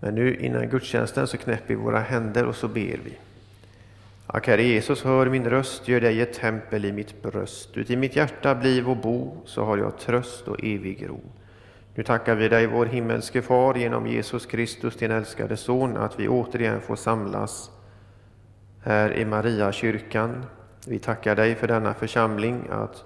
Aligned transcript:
Men 0.00 0.14
nu 0.14 0.36
innan 0.36 0.68
gudstjänsten 0.68 1.26
så 1.26 1.36
knäpper 1.36 1.68
vi 1.68 1.74
våra 1.74 2.00
händer 2.00 2.46
och 2.46 2.56
så 2.56 2.68
ber 2.68 3.00
vi. 3.04 3.18
Ack 4.26 4.46
Herre 4.46 4.62
Jesus, 4.62 5.04
hör 5.04 5.26
min 5.26 5.50
röst, 5.50 5.88
gör 5.88 6.00
dig 6.00 6.20
ett 6.20 6.32
tempel 6.32 6.84
i 6.84 6.92
mitt 6.92 7.22
bröst. 7.22 7.76
Uti 7.76 7.96
mitt 7.96 8.16
hjärta 8.16 8.54
bliv 8.54 8.90
och 8.90 8.96
bo, 8.96 9.36
så 9.44 9.64
har 9.64 9.78
jag 9.78 9.98
tröst 9.98 10.48
och 10.48 10.64
evig 10.64 11.08
ro. 11.08 11.20
Nu 11.94 12.02
tackar 12.02 12.34
vi 12.34 12.48
dig, 12.48 12.66
vår 12.66 12.86
himmelske 12.86 13.42
Far, 13.42 13.74
genom 13.74 14.06
Jesus 14.06 14.46
Kristus, 14.46 14.96
din 14.96 15.10
älskade 15.10 15.56
Son, 15.56 15.96
att 15.96 16.20
vi 16.20 16.28
återigen 16.28 16.80
får 16.80 16.96
samlas 16.96 17.70
här 18.82 19.12
i 19.12 19.24
Mariakyrkan. 19.24 20.44
Vi 20.86 20.98
tackar 20.98 21.36
dig 21.36 21.54
för 21.54 21.68
denna 21.68 21.94
församling, 21.94 22.68
att 22.70 23.04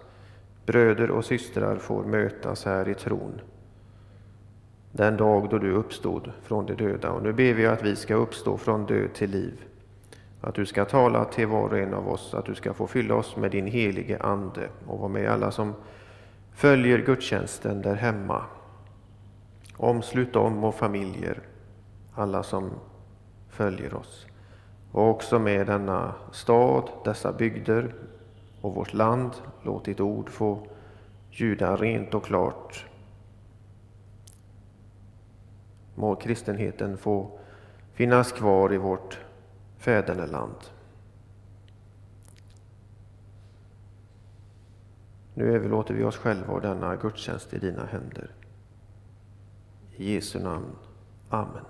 bröder 0.67 1.11
och 1.11 1.25
systrar 1.25 1.77
får 1.77 2.05
mötas 2.05 2.65
här 2.65 2.89
i 2.89 2.95
tron 2.95 3.41
den 4.93 5.17
dag 5.17 5.49
då 5.51 5.59
du 5.59 5.73
uppstod 5.73 6.33
från 6.43 6.67
de 6.67 6.75
döda. 6.75 7.11
Och 7.11 7.23
nu 7.23 7.33
ber 7.33 7.55
vi 7.55 7.67
att 7.67 7.83
vi 7.83 7.97
ska 7.97 8.15
uppstå 8.15 8.59
från 8.59 8.87
död 8.87 9.15
till 9.15 9.31
liv. 9.31 9.65
Att 10.41 10.55
du 10.55 10.67
ska 10.67 10.85
tala 10.85 11.25
till 11.25 11.47
var 11.47 11.69
och 11.69 11.79
en 11.79 11.95
av 11.95 12.09
oss, 12.09 12.35
att 12.35 12.47
du 12.47 12.55
ska 12.55 12.75
få 12.75 12.87
fylla 12.87 13.15
oss 13.15 13.37
med 13.37 13.51
din 13.51 13.67
helige 13.67 14.19
Ande 14.21 14.69
och 14.87 14.99
vara 14.99 15.09
med 15.09 15.31
alla 15.31 15.51
som 15.51 15.75
följer 16.55 16.99
gudstjänsten 16.99 17.83
där 17.83 17.95
hemma. 17.95 18.45
Omslut 19.77 20.33
dem 20.33 20.65
och 20.65 20.75
familjer, 20.75 21.41
alla 22.15 22.43
som 22.43 22.71
följer 23.49 23.95
oss. 23.95 24.27
Och 24.93 25.11
också 25.11 25.39
med 25.39 25.67
denna 25.67 26.15
stad, 26.33 26.91
dessa 27.05 27.33
bygder 27.33 27.95
och 28.61 28.75
vårt 28.75 28.95
land. 28.95 29.31
Låt 29.63 29.85
ditt 29.85 30.01
ord 30.01 30.31
få 30.31 30.67
ljuda 31.31 31.77
rent 31.77 32.15
och 32.15 32.25
klart 32.25 32.87
Må 35.95 36.15
kristenheten 36.17 36.97
få 36.99 37.39
finnas 37.93 38.33
kvar 38.33 38.73
i 38.73 38.77
vårt 38.77 39.21
fäderneland. 39.79 40.57
Nu 45.35 45.55
överlåter 45.55 45.95
vi 45.95 46.05
oss 46.05 46.17
själva 46.17 46.53
och 46.53 46.61
denna 46.61 46.97
gudstjänst 46.97 47.55
i 47.55 47.59
dina 47.59 47.85
händer. 47.85 48.31
I 49.97 50.15
Jesu 50.15 50.41
namn. 50.41 50.77
Amen. 51.29 51.65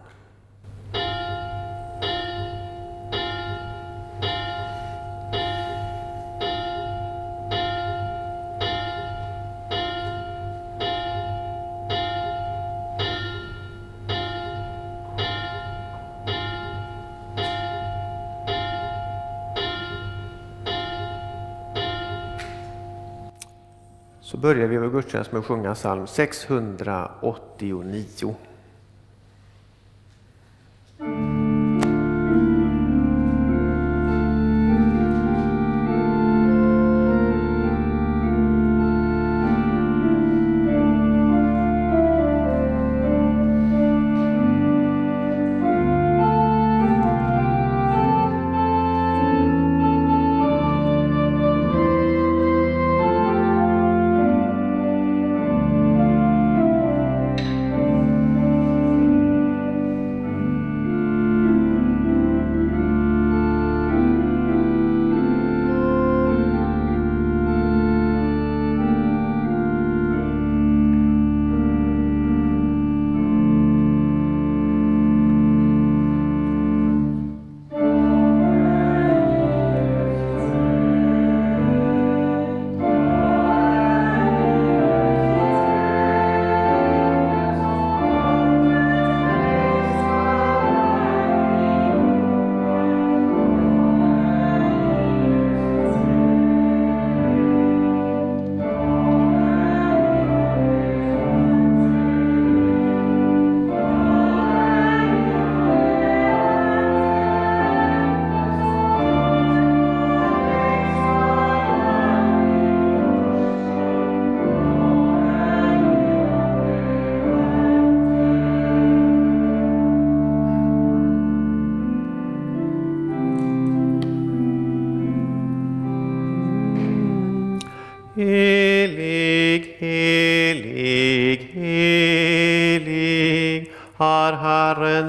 Så 24.33 24.39
börjar 24.39 24.67
vi 24.67 24.79
vår 24.79 24.91
gudstjänst 24.91 25.33
med 25.33 25.39
att 25.39 25.47
sjunga 25.47 25.75
psalm 25.75 26.07
689. 26.07 28.37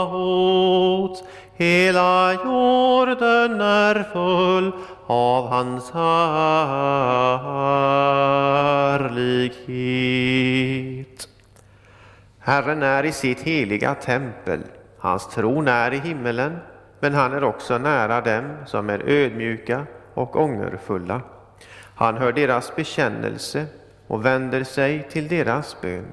Hela 1.55 2.33
jorden 2.33 3.61
är 3.61 4.03
full 4.13 4.73
av 5.07 5.49
hans 5.49 5.91
härlighet. 5.91 6.37
Herren 12.39 12.83
är 12.83 13.05
i 13.05 13.13
sitt 13.13 13.41
heliga 13.41 13.95
tempel. 13.95 14.61
Hans 14.99 15.29
tron 15.29 15.69
är 15.69 15.95
i 15.95 15.99
himmelen, 15.99 16.59
men 17.01 17.15
han 17.15 17.33
är 17.33 17.45
också 17.45 17.79
nära 17.79 18.21
dem 18.21 18.57
som 18.67 18.91
är 18.91 19.03
ödmjuka 19.07 19.87
och 20.15 20.37
ångerfulla. 20.37 21.21
Han 21.95 22.17
hör 22.17 22.33
deras 22.33 22.77
bekännelse 22.77 23.67
och 24.07 24.25
vänder 24.25 24.65
sig 24.65 25.09
till 25.11 25.29
deras 25.29 25.77
bön. 25.81 26.07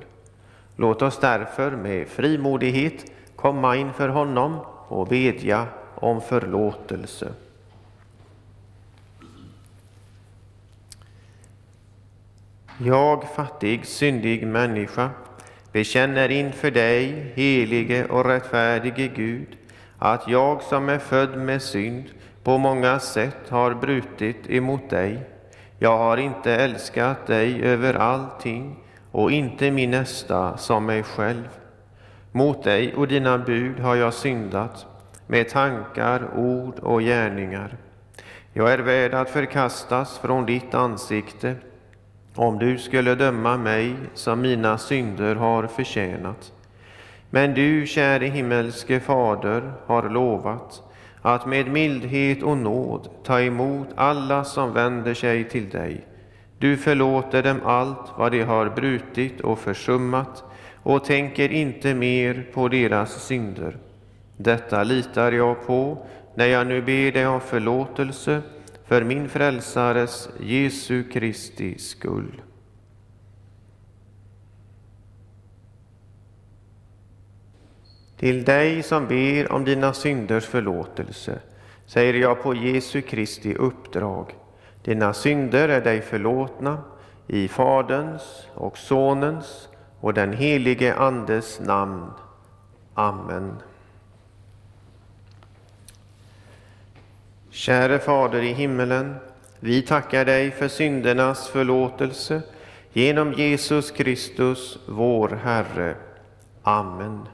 Låt 0.75 1.01
oss 1.01 1.19
därför 1.19 1.71
med 1.71 2.07
frimodighet 2.07 3.05
komma 3.35 3.75
inför 3.75 4.09
honom 4.09 4.59
och 4.87 5.07
bedja 5.07 5.67
om 5.95 6.21
förlåtelse. 6.21 7.33
Jag, 12.77 13.23
fattig, 13.35 13.85
syndig 13.85 14.47
människa, 14.47 15.09
bekänner 15.71 16.29
inför 16.31 16.71
dig, 16.71 17.31
helige 17.35 18.05
och 18.05 18.25
rättfärdige 18.25 19.07
Gud, 19.07 19.47
att 19.99 20.27
jag 20.27 20.61
som 20.61 20.89
är 20.89 20.99
född 20.99 21.37
med 21.37 21.61
synd 21.61 22.03
på 22.43 22.57
många 22.57 22.99
sätt 22.99 23.49
har 23.49 23.73
brutit 23.73 24.49
emot 24.49 24.89
dig. 24.89 25.19
Jag 25.79 25.97
har 25.97 26.17
inte 26.17 26.53
älskat 26.55 27.27
dig 27.27 27.63
över 27.63 27.93
allting 27.93 28.82
och 29.13 29.31
inte 29.31 29.71
min 29.71 29.91
nästa 29.91 30.57
som 30.57 30.85
mig 30.85 31.03
själv. 31.03 31.49
Mot 32.31 32.63
dig 32.63 32.93
och 32.95 33.07
dina 33.07 33.37
bud 33.37 33.79
har 33.79 33.95
jag 33.95 34.13
syndat 34.13 34.85
med 35.27 35.49
tankar, 35.49 36.29
ord 36.35 36.79
och 36.79 37.01
gärningar. 37.01 37.77
Jag 38.53 38.73
är 38.73 38.79
värd 38.79 39.13
att 39.13 39.29
förkastas 39.29 40.17
från 40.17 40.45
ditt 40.45 40.73
ansikte 40.73 41.55
om 42.35 42.59
du 42.59 42.77
skulle 42.77 43.15
döma 43.15 43.57
mig 43.57 43.95
som 44.13 44.41
mina 44.41 44.77
synder 44.77 45.35
har 45.35 45.67
förtjänat. 45.67 46.53
Men 47.29 47.53
du, 47.53 47.87
käre 47.87 48.25
himmelske 48.25 48.99
Fader, 48.99 49.73
har 49.85 50.09
lovat 50.09 50.83
att 51.21 51.45
med 51.45 51.67
mildhet 51.67 52.43
och 52.43 52.57
nåd 52.57 53.09
ta 53.23 53.41
emot 53.41 53.87
alla 53.95 54.43
som 54.43 54.73
vänder 54.73 55.13
sig 55.13 55.49
till 55.49 55.69
dig 55.69 56.07
du 56.63 56.77
förlåter 56.77 57.43
dem 57.43 57.61
allt 57.65 58.11
vad 58.17 58.31
de 58.31 58.41
har 58.43 58.69
brutit 58.69 59.41
och 59.41 59.59
försummat 59.59 60.43
och 60.83 61.05
tänker 61.05 61.51
inte 61.51 61.93
mer 61.93 62.49
på 62.53 62.67
deras 62.67 63.25
synder. 63.25 63.77
Detta 64.37 64.83
litar 64.83 65.31
jag 65.31 65.67
på 65.67 66.07
när 66.35 66.45
jag 66.45 66.67
nu 66.67 66.81
ber 66.81 67.11
dig 67.11 67.27
om 67.27 67.41
förlåtelse 67.41 68.41
för 68.85 69.03
min 69.03 69.29
frälsares 69.29 70.29
Jesu 70.39 71.03
Kristi 71.03 71.77
skull. 71.77 72.41
Till 78.17 78.43
dig 78.43 78.83
som 78.83 79.07
ber 79.07 79.51
om 79.51 79.65
dina 79.65 79.93
synders 79.93 80.45
förlåtelse 80.45 81.39
säger 81.85 82.13
jag 82.13 82.43
på 82.43 82.55
Jesu 82.55 83.01
Kristi 83.01 83.55
uppdrag. 83.55 84.42
Dina 84.83 85.13
synder 85.13 85.69
är 85.69 85.81
dig 85.81 86.01
förlåtna 86.01 86.77
i 87.27 87.47
Faderns 87.47 88.47
och 88.53 88.77
Sonens 88.77 89.67
och 89.99 90.13
den 90.13 90.33
helige 90.33 90.95
Andes 90.95 91.59
namn. 91.59 92.11
Amen. 92.93 93.53
Käre 97.49 97.99
Fader 97.99 98.41
i 98.41 98.53
himmelen, 98.53 99.15
vi 99.59 99.81
tackar 99.81 100.25
dig 100.25 100.51
för 100.51 100.67
syndernas 100.67 101.47
förlåtelse 101.47 102.41
genom 102.93 103.33
Jesus 103.33 103.91
Kristus, 103.91 104.77
vår 104.87 105.29
Herre. 105.29 105.95
Amen. 106.63 107.27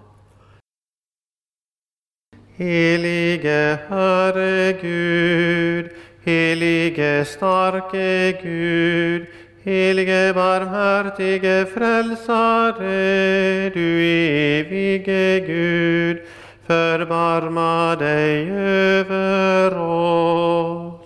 Helige 2.55 3.79
Herre 3.89 4.73
Gud, 4.81 5.91
helige 6.29 7.25
starke 7.25 8.37
Gud, 8.41 9.25
helige 9.65 10.33
barmhärtige 10.33 11.65
frälsare, 11.73 13.69
du 13.73 13.87
evige 14.01 15.39
Gud, 15.47 16.17
förbarma 16.67 17.95
dig 17.95 18.49
över 18.51 19.77
oss. 19.77 20.98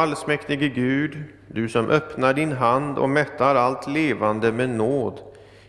Allsmäktige 0.00 0.68
Gud, 0.68 1.18
du 1.48 1.68
som 1.68 1.90
öppnar 1.90 2.34
din 2.34 2.52
hand 2.52 2.98
och 2.98 3.08
mättar 3.08 3.54
allt 3.54 3.86
levande 3.86 4.52
med 4.52 4.70
nåd, 4.70 5.20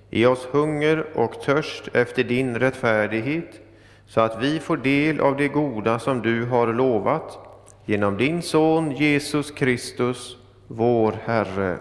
ge 0.09 0.25
oss 0.25 0.47
hunger 0.51 1.05
och 1.15 1.41
törst 1.41 1.89
efter 1.93 2.23
din 2.23 2.59
rättfärdighet, 2.59 3.59
så 4.07 4.21
att 4.21 4.43
vi 4.43 4.59
får 4.59 4.77
del 4.77 5.19
av 5.19 5.37
det 5.37 5.47
goda 5.47 5.99
som 5.99 6.21
du 6.21 6.45
har 6.45 6.73
lovat, 6.73 7.39
genom 7.85 8.17
din 8.17 8.41
Son 8.41 8.91
Jesus 8.91 9.51
Kristus, 9.51 10.37
vår 10.67 11.15
Herre. 11.25 11.77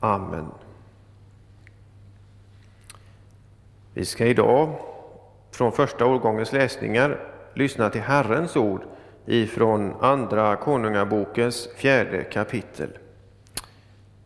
Amen. 0.00 0.46
Vi 3.94 4.04
ska 4.04 4.26
idag 4.26 4.74
från 5.50 5.72
första 5.72 6.06
årgångens 6.06 6.52
läsningar 6.52 7.20
lyssna 7.54 7.90
till 7.90 8.00
Herrens 8.00 8.56
ord 8.56 8.82
ifrån 9.28 9.94
Andra 10.00 10.56
Konungabokens 10.56 11.68
fjärde 11.76 12.24
kapitel. 12.24 12.88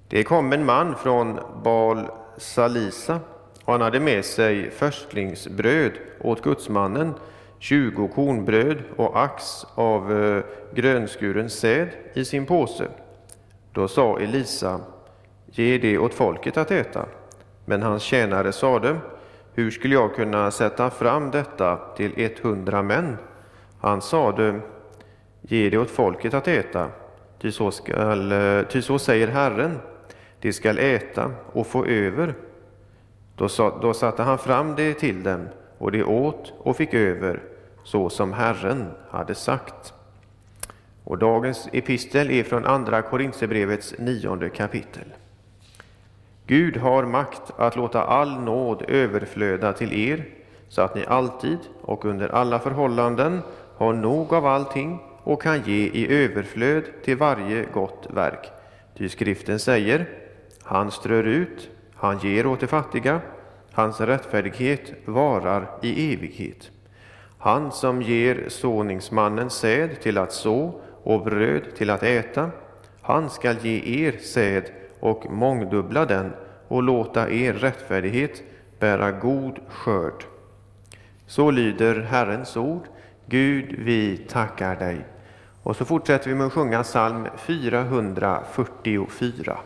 Det 0.08 0.24
kom 0.24 0.52
en 0.52 0.64
man 0.64 0.94
från 0.96 1.40
Bal 1.64 2.08
Salisa 2.36 3.20
och 3.64 3.72
han 3.72 3.80
hade 3.80 4.00
med 4.00 4.24
sig 4.24 4.70
förstlingsbröd 4.70 5.92
åt 6.20 6.42
gudsmannen, 6.42 7.14
tjugo 7.58 8.08
kornbröd 8.08 8.78
och 8.96 9.22
ax 9.22 9.66
av 9.74 10.22
eh, 10.22 10.42
grönskuren 10.74 11.50
säd 11.50 11.88
i 12.14 12.24
sin 12.24 12.46
påse. 12.46 12.88
Då 13.72 13.88
sa 13.88 14.18
Elisa, 14.18 14.80
ge 15.46 15.78
det 15.78 15.98
åt 15.98 16.14
folket 16.14 16.56
att 16.56 16.70
äta. 16.70 17.06
Men 17.64 17.82
hans 17.82 18.02
tjänare 18.02 18.52
sade, 18.52 18.96
hur 19.54 19.70
skulle 19.70 19.94
jag 19.94 20.14
kunna 20.14 20.50
sätta 20.50 20.90
fram 20.90 21.30
detta 21.30 21.76
till 21.96 22.12
ett 22.16 22.38
hundra 22.38 22.82
män? 22.82 23.16
Han 23.80 24.02
sade, 24.02 24.60
ge 25.42 25.70
det 25.70 25.78
åt 25.78 25.90
folket 25.90 26.34
att 26.34 26.48
äta, 26.48 26.88
ty 27.38 27.52
så, 27.52 27.70
skall, 27.70 28.32
eh, 28.32 28.62
ty 28.62 28.82
så 28.82 28.98
säger 28.98 29.28
Herren, 29.28 29.78
de 30.40 30.52
skall 30.52 30.78
äta 30.78 31.30
och 31.52 31.66
få 31.66 31.86
över. 31.86 32.34
Då, 33.36 33.48
sa, 33.48 33.78
då 33.82 33.94
satte 33.94 34.22
han 34.22 34.38
fram 34.38 34.74
det 34.74 34.94
till 34.94 35.22
dem, 35.22 35.48
och 35.78 35.92
de 35.92 36.04
åt 36.04 36.52
och 36.58 36.76
fick 36.76 36.94
över, 36.94 37.42
så 37.84 38.10
som 38.10 38.32
Herren 38.32 38.90
hade 39.10 39.34
sagt. 39.34 39.94
Och 41.04 41.18
dagens 41.18 41.68
epistel 41.72 42.30
är 42.30 42.44
från 42.44 42.66
Andra 42.66 43.02
Korintierbrevets 43.02 43.94
nionde 43.98 44.48
kapitel. 44.48 45.04
Gud 46.46 46.76
har 46.76 47.04
makt 47.04 47.42
att 47.56 47.76
låta 47.76 48.02
all 48.04 48.40
nåd 48.40 48.84
överflöda 48.88 49.72
till 49.72 49.92
er, 49.92 50.24
så 50.68 50.82
att 50.82 50.94
ni 50.94 51.04
alltid 51.06 51.58
och 51.80 52.04
under 52.04 52.28
alla 52.28 52.58
förhållanden 52.58 53.40
har 53.76 53.92
nog 53.92 54.34
av 54.34 54.46
allting 54.46 55.00
och 55.22 55.42
kan 55.42 55.62
ge 55.62 55.86
i 55.86 56.24
överflöd 56.24 56.84
till 57.04 57.16
varje 57.16 57.64
gott 57.64 58.06
verk. 58.10 58.50
Ty 58.98 59.08
skriften 59.08 59.58
säger, 59.58 60.06
han 60.62 60.90
strör 60.90 61.24
ut, 61.24 61.70
han 61.94 62.18
ger 62.18 62.46
åt 62.46 62.60
de 62.60 62.66
fattiga, 62.66 63.20
hans 63.72 64.00
rättfärdighet 64.00 64.92
varar 65.04 65.70
i 65.82 66.14
evighet. 66.14 66.70
Han 67.38 67.72
som 67.72 68.02
ger 68.02 68.44
såningsmannen 68.48 69.50
säd 69.50 70.00
till 70.00 70.18
att 70.18 70.32
så 70.32 70.80
och 71.02 71.24
bröd 71.24 71.62
till 71.76 71.90
att 71.90 72.02
äta, 72.02 72.50
han 73.00 73.30
skall 73.30 73.56
ge 73.62 74.06
er 74.06 74.18
säd 74.18 74.64
och 75.00 75.30
mångdubbla 75.30 76.04
den 76.04 76.32
och 76.68 76.82
låta 76.82 77.30
er 77.30 77.52
rättfärdighet 77.52 78.42
bära 78.78 79.10
god 79.10 79.58
skörd. 79.68 80.24
Så 81.26 81.50
lyder 81.50 82.00
Herrens 82.00 82.56
ord. 82.56 82.82
Gud, 83.26 83.74
vi 83.78 84.16
tackar 84.16 84.76
dig. 84.76 85.04
Och 85.62 85.76
så 85.76 85.84
fortsätter 85.84 86.28
vi 86.28 86.34
med 86.34 86.46
att 86.46 86.52
sjunga 86.52 86.82
psalm 86.82 87.28
444. 87.36 89.58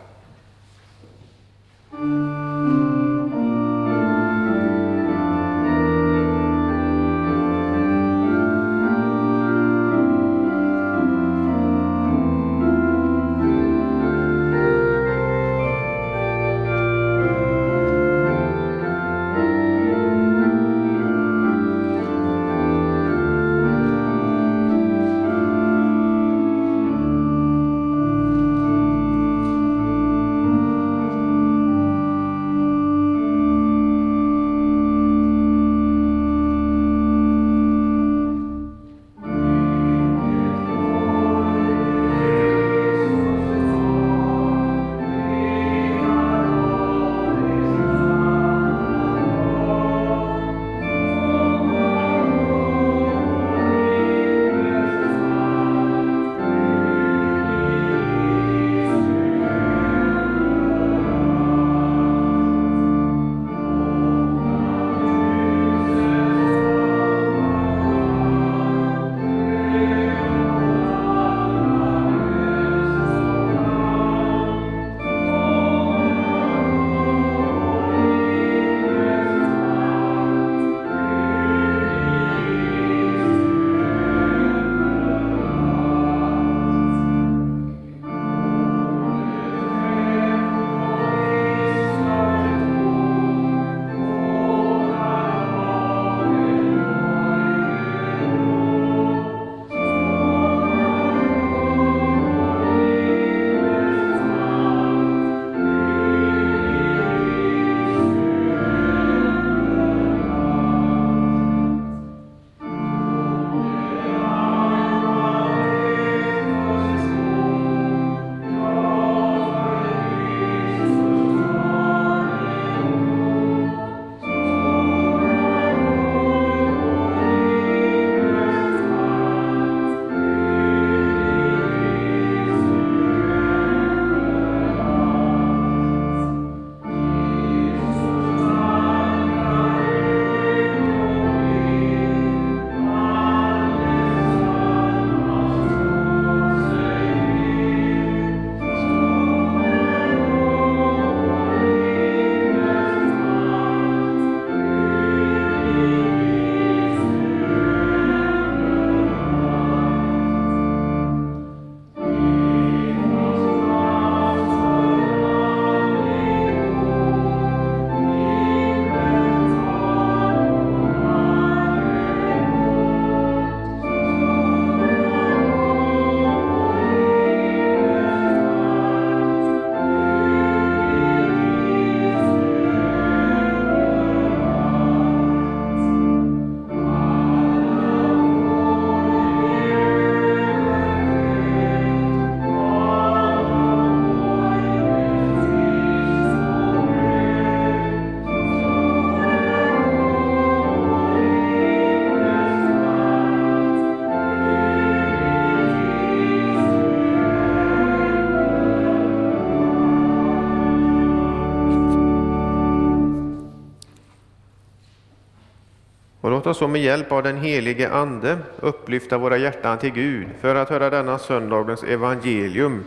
Låt 216.47 216.51
oss 216.51 216.59
så 216.59 216.67
med 216.67 216.81
hjälp 216.81 217.11
av 217.11 217.23
den 217.23 217.37
helige 217.37 217.89
Ande 217.89 218.37
upplyfta 218.59 219.17
våra 219.17 219.37
hjärtan 219.37 219.77
till 219.77 219.89
Gud 219.89 220.27
för 220.41 220.55
att 220.55 220.69
höra 220.69 220.89
denna 220.89 221.19
söndagens 221.19 221.83
evangelium. 221.83 222.83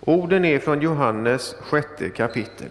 Orden 0.00 0.44
är 0.44 0.58
från 0.58 0.80
Johannes 0.80 1.56
sjätte 1.60 2.08
kapitel. 2.08 2.68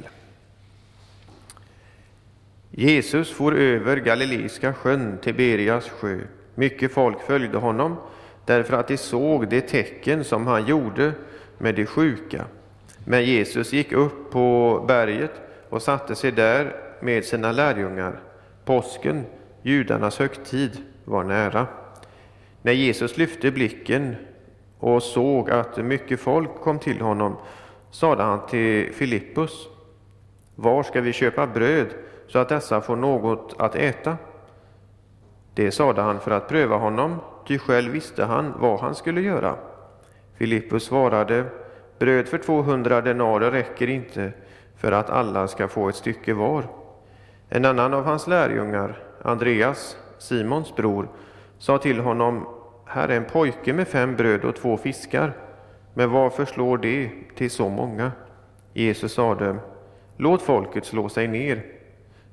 Jesus 2.72 3.32
for 3.32 3.56
över 3.56 3.98
Galileiska 3.98 4.74
sjön, 4.74 5.18
Tiberias 5.22 5.90
sjö. 5.90 6.20
Mycket 6.56 6.92
folk 6.92 7.22
följde 7.22 7.58
honom 7.58 7.96
därför 8.46 8.78
att 8.78 8.88
de 8.88 8.98
såg 8.98 9.48
det 9.48 9.62
tecken 9.62 10.24
som 10.24 10.48
han 10.48 10.66
gjorde 10.66 11.12
med 11.58 11.76
de 11.76 11.86
sjuka. 11.86 12.46
Men 13.06 13.26
Jesus 13.26 13.74
gick 13.74 13.92
upp 13.92 14.32
på 14.32 14.86
berget 14.88 15.34
och 15.70 15.82
satte 15.82 16.16
sig 16.16 16.32
där 16.32 16.76
med 17.00 17.26
sina 17.26 17.52
lärjungar. 17.52 18.20
Påsken 18.66 19.26
Judarnas 19.62 20.20
högtid 20.20 20.78
var 21.06 21.24
nära. 21.24 21.68
När 22.62 22.72
Jesus 22.72 23.18
lyfte 23.18 23.52
blicken 23.52 24.16
och 24.80 25.04
såg 25.04 25.50
att 25.50 25.78
mycket 25.78 26.20
folk 26.20 26.56
kom 26.56 26.80
till 26.80 27.02
honom 27.02 27.36
sade 27.92 28.24
han 28.24 28.46
till 28.48 28.94
Filippus 28.94 29.68
Var 30.56 30.84
ska 30.84 31.02
vi 31.02 31.14
köpa 31.14 31.48
bröd 31.48 31.88
så 32.28 32.40
att 32.40 32.50
dessa 32.50 32.82
får 32.82 32.96
något 32.96 33.56
att 33.58 33.76
äta? 33.76 34.18
Det 35.54 35.72
sade 35.72 36.02
han 36.02 36.20
för 36.20 36.32
att 36.32 36.48
pröva 36.48 36.76
honom, 36.76 37.20
ty 37.48 37.58
själv 37.58 37.92
visste 37.92 38.26
han 38.26 38.54
vad 38.60 38.80
han 38.80 38.96
skulle 38.96 39.22
göra. 39.22 39.56
Filippus 40.38 40.84
svarade, 40.84 41.46
bröd 42.00 42.28
för 42.28 42.38
200 42.38 43.02
denarer 43.02 43.52
räcker 43.52 43.88
inte 43.88 44.32
för 44.78 44.92
att 44.92 45.10
alla 45.10 45.48
ska 45.48 45.68
få 45.68 45.90
ett 45.90 45.96
stycke 45.96 46.34
var. 46.34 46.64
En 47.50 47.66
annan 47.66 47.94
av 47.94 48.06
hans 48.06 48.28
lärjungar, 48.28 49.11
Andreas, 49.22 49.98
Simons 50.18 50.76
bror, 50.76 51.08
sa 51.58 51.78
till 51.78 52.00
honom, 52.00 52.48
här 52.86 53.10
är 53.10 53.18
en 53.18 53.26
pojke 53.26 53.74
med 53.74 53.88
fem 53.88 54.16
bröd 54.16 54.46
och 54.46 54.56
två 54.56 54.78
fiskar, 54.78 55.34
men 55.94 56.12
varför 56.12 56.46
slår 56.46 56.78
det 56.78 57.10
till 57.36 57.52
så 57.52 57.70
många? 57.70 58.12
Jesus 58.74 59.14
sade, 59.14 59.56
låt 60.18 60.42
folket 60.42 60.86
slå 60.86 61.10
sig 61.10 61.28
ner. 61.28 61.64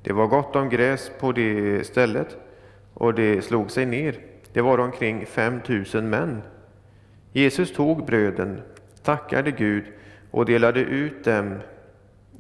Det 0.03 0.13
var 0.13 0.27
gott 0.27 0.57
om 0.57 0.69
gräs 0.69 1.11
på 1.21 1.33
det 1.33 1.87
stället, 1.87 2.37
och 2.95 3.15
det 3.15 3.45
slog 3.45 3.71
sig 3.71 3.87
ner. 3.87 4.19
Det 4.53 4.61
var 4.61 4.79
omkring 4.79 5.27
fem 5.27 5.61
tusen 5.61 6.11
män. 6.11 6.43
Jesus 7.33 7.73
tog 7.73 8.07
bröden, 8.07 8.63
tackade 9.03 9.51
Gud 9.51 9.85
och 10.31 10.47
delade 10.47 10.81
ut 10.81 11.25
dem 11.25 11.59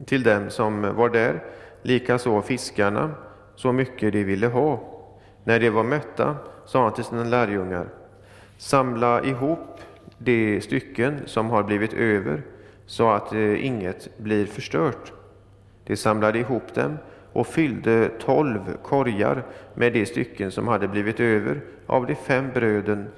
till 0.06 0.22
dem 0.22 0.50
som 0.50 0.94
var 0.96 1.08
där, 1.08 1.42
likaså 1.82 2.42
fiskarna, 2.42 3.14
så 3.58 3.72
mycket 3.72 4.12
de 4.12 4.24
ville 4.24 4.46
ha. 4.46 4.80
När 5.44 5.60
de 5.60 5.70
var 5.70 5.82
mätta 5.82 6.36
sa 6.66 6.82
han 6.82 6.94
till 6.94 7.04
sina 7.04 7.24
lärjungar, 7.24 7.88
samla 8.56 9.24
ihop 9.24 9.80
de 10.18 10.60
stycken 10.60 11.20
som 11.26 11.50
har 11.50 11.62
blivit 11.62 11.92
över, 11.92 12.42
så 12.86 13.10
att 13.10 13.32
eh, 13.32 13.66
inget 13.66 14.18
blir 14.18 14.46
förstört. 14.46 15.12
De 15.84 15.96
samlade 15.96 16.38
ihop 16.38 16.74
dem 16.74 16.98
och 17.32 17.46
fyllde 17.46 18.08
tolv 18.08 18.76
korgar 18.82 19.42
med 19.74 19.92
de 19.92 20.06
stycken 20.06 20.50
som 20.50 20.68
hade 20.68 20.88
blivit 20.88 21.20
över 21.20 21.60
av 21.86 22.06
de 22.06 22.14
fem, 22.14 22.50
bröden, 22.54 23.08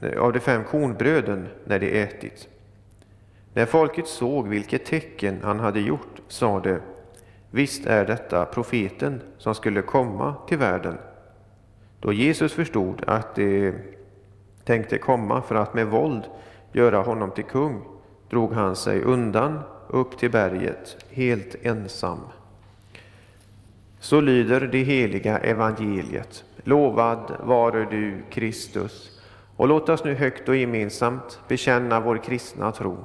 eh, 0.00 0.18
av 0.20 0.32
de 0.32 0.40
fem 0.40 0.64
kornbröden 0.64 1.46
när 1.64 1.78
de 1.78 2.02
ätit. 2.02 2.48
När 3.54 3.66
folket 3.66 4.06
såg 4.06 4.48
vilket 4.48 4.84
tecken 4.84 5.38
han 5.42 5.60
hade 5.60 5.80
gjort 5.80 6.20
sade 6.28 6.80
Visst 7.50 7.86
är 7.86 8.06
detta 8.06 8.44
profeten 8.44 9.22
som 9.38 9.54
skulle 9.54 9.82
komma 9.82 10.34
till 10.48 10.58
världen. 10.58 10.98
Då 12.00 12.12
Jesus 12.12 12.52
förstod 12.52 13.04
att 13.06 13.34
de 13.34 13.74
tänkte 14.64 14.98
komma 14.98 15.42
för 15.42 15.54
att 15.54 15.74
med 15.74 15.86
våld 15.86 16.22
göra 16.72 16.98
honom 16.98 17.30
till 17.30 17.44
kung 17.44 17.82
drog 18.30 18.52
han 18.52 18.76
sig 18.76 19.02
undan 19.02 19.60
upp 19.88 20.18
till 20.18 20.30
berget 20.30 21.04
helt 21.10 21.54
ensam. 21.62 22.18
Så 24.00 24.20
lyder 24.20 24.60
det 24.60 24.82
heliga 24.82 25.38
evangeliet. 25.38 26.44
Lovad 26.64 27.36
vare 27.42 27.84
du, 27.90 28.22
Kristus. 28.30 29.20
Och 29.56 29.68
låt 29.68 29.88
oss 29.88 30.04
nu 30.04 30.14
högt 30.14 30.48
och 30.48 30.56
gemensamt 30.56 31.40
bekänna 31.48 32.00
vår 32.00 32.16
kristna 32.16 32.72
tro. 32.72 33.04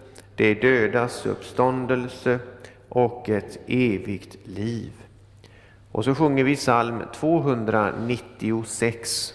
de 0.41 0.53
dödas 0.53 1.25
uppståndelse 1.25 2.39
och 2.89 3.29
ett 3.29 3.59
evigt 3.67 4.37
liv. 4.43 4.91
Och 5.91 6.05
så 6.05 6.15
sjunger 6.15 6.43
vi 6.43 6.55
psalm 6.55 7.03
296. 7.15 9.33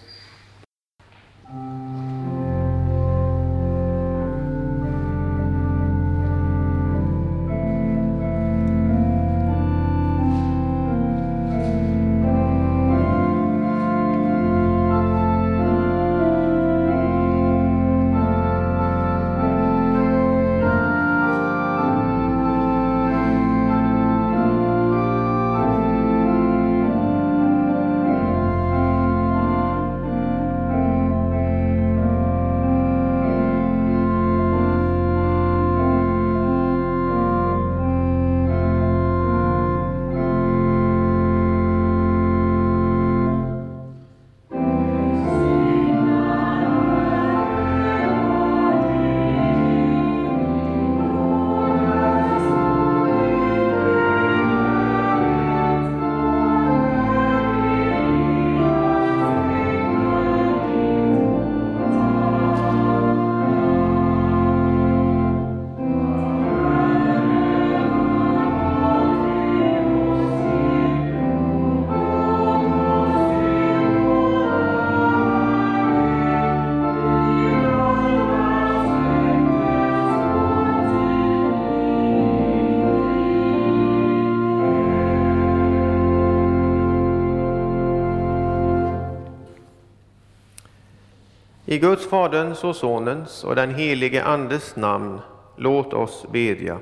I 91.76 91.78
Guds, 91.78 92.06
Faderns 92.06 92.64
och 92.64 92.76
Sonens 92.76 93.44
och 93.44 93.54
den 93.54 93.74
helige 93.74 94.24
Andes 94.24 94.76
namn, 94.76 95.20
låt 95.56 95.92
oss 95.92 96.26
bedja. 96.32 96.78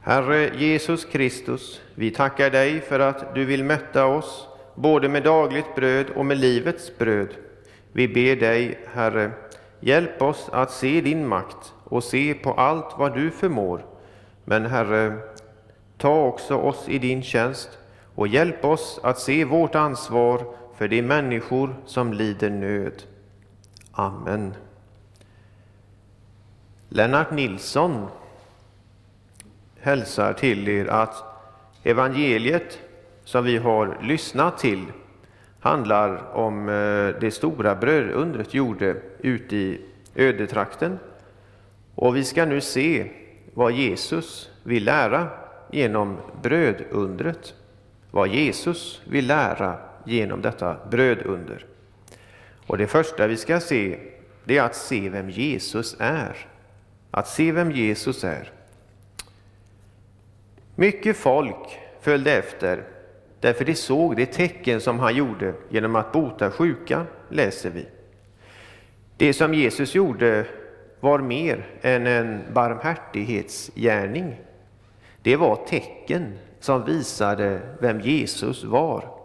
Herre 0.00 0.50
Jesus 0.58 1.04
Kristus, 1.04 1.80
vi 1.94 2.10
tackar 2.10 2.50
dig 2.50 2.80
för 2.80 3.00
att 3.00 3.34
du 3.34 3.44
vill 3.44 3.64
mätta 3.64 4.06
oss 4.06 4.48
både 4.74 5.08
med 5.08 5.22
dagligt 5.22 5.74
bröd 5.74 6.06
och 6.16 6.26
med 6.26 6.38
livets 6.38 6.98
bröd. 6.98 7.28
Vi 7.92 8.08
ber 8.08 8.36
dig, 8.36 8.78
Herre, 8.94 9.30
hjälp 9.80 10.22
oss 10.22 10.48
att 10.52 10.70
se 10.70 11.00
din 11.00 11.28
makt 11.28 11.72
och 11.84 12.04
se 12.04 12.34
på 12.34 12.52
allt 12.52 12.94
vad 12.98 13.14
du 13.14 13.30
förmår. 13.30 13.84
Men 14.44 14.66
Herre, 14.66 15.16
ta 15.98 16.22
också 16.22 16.54
oss 16.54 16.88
i 16.88 16.98
din 16.98 17.22
tjänst 17.22 17.78
och 18.14 18.28
hjälp 18.28 18.64
oss 18.64 19.00
att 19.02 19.18
se 19.18 19.44
vårt 19.44 19.74
ansvar 19.74 20.44
för 20.76 20.88
de 20.88 21.02
människor 21.02 21.74
som 21.86 22.12
lider 22.12 22.50
nöd. 22.50 23.02
Amen. 23.92 24.54
Lennart 26.88 27.30
Nilsson 27.30 28.06
hälsar 29.80 30.32
till 30.32 30.68
er 30.68 30.86
att 30.86 31.24
evangeliet 31.82 32.78
som 33.24 33.44
vi 33.44 33.56
har 33.56 33.98
lyssnat 34.02 34.58
till 34.58 34.86
handlar 35.60 36.36
om 36.36 36.68
eh, 36.68 37.20
det 37.20 37.34
stora 37.34 37.74
brödundret 37.74 38.54
gjorde 38.54 38.96
ute 39.18 39.56
i 39.56 39.80
ödetrakten. 40.14 40.98
Och 41.94 42.16
vi 42.16 42.24
ska 42.24 42.44
nu 42.44 42.60
se 42.60 43.10
vad 43.54 43.72
Jesus 43.72 44.50
vill 44.62 44.84
lära 44.84 45.28
genom 45.70 46.16
brödundret. 46.42 47.54
Vad 48.10 48.28
Jesus 48.28 49.02
vill 49.04 49.26
lära 49.26 49.78
genom 50.04 50.42
detta 50.42 50.76
brödunder. 50.90 51.66
Och 52.70 52.78
det 52.78 52.86
första 52.86 53.26
vi 53.26 53.36
ska 53.36 53.60
se, 53.60 53.98
det 54.44 54.58
är 54.58 54.62
att 54.62 54.76
se 54.76 55.08
vem 55.08 55.30
Jesus 55.30 55.96
är. 55.98 56.36
Att 57.10 57.28
se 57.28 57.52
vem 57.52 57.70
Jesus 57.70 58.24
är. 58.24 58.52
Mycket 60.74 61.16
folk 61.16 61.78
följde 62.00 62.32
efter 62.32 62.84
därför 63.40 63.64
de 63.64 63.74
såg 63.74 64.16
det 64.16 64.26
tecken 64.26 64.80
som 64.80 64.98
han 64.98 65.16
gjorde 65.16 65.54
genom 65.68 65.96
att 65.96 66.12
bota 66.12 66.50
sjuka, 66.50 67.06
läser 67.28 67.70
vi. 67.70 67.86
Det 69.16 69.32
som 69.32 69.54
Jesus 69.54 69.94
gjorde 69.94 70.46
var 71.00 71.18
mer 71.18 71.66
än 71.82 72.06
en 72.06 72.40
barmhärtighetsgärning. 72.52 74.40
Det 75.22 75.36
var 75.36 75.56
tecken 75.56 76.38
som 76.60 76.84
visade 76.84 77.60
vem 77.80 78.00
Jesus 78.00 78.64
var. 78.64 79.19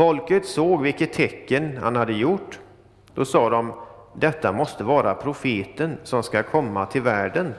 Folket 0.00 0.46
såg 0.46 0.82
vilket 0.82 1.12
tecken 1.12 1.76
han 1.76 1.96
hade 1.96 2.12
gjort. 2.12 2.58
Då 3.14 3.24
sa 3.24 3.50
de, 3.50 3.72
detta 4.14 4.52
måste 4.52 4.84
vara 4.84 5.14
profeten 5.14 5.96
som 6.02 6.22
ska 6.22 6.42
komma 6.42 6.86
till 6.86 7.02
världen, 7.02 7.54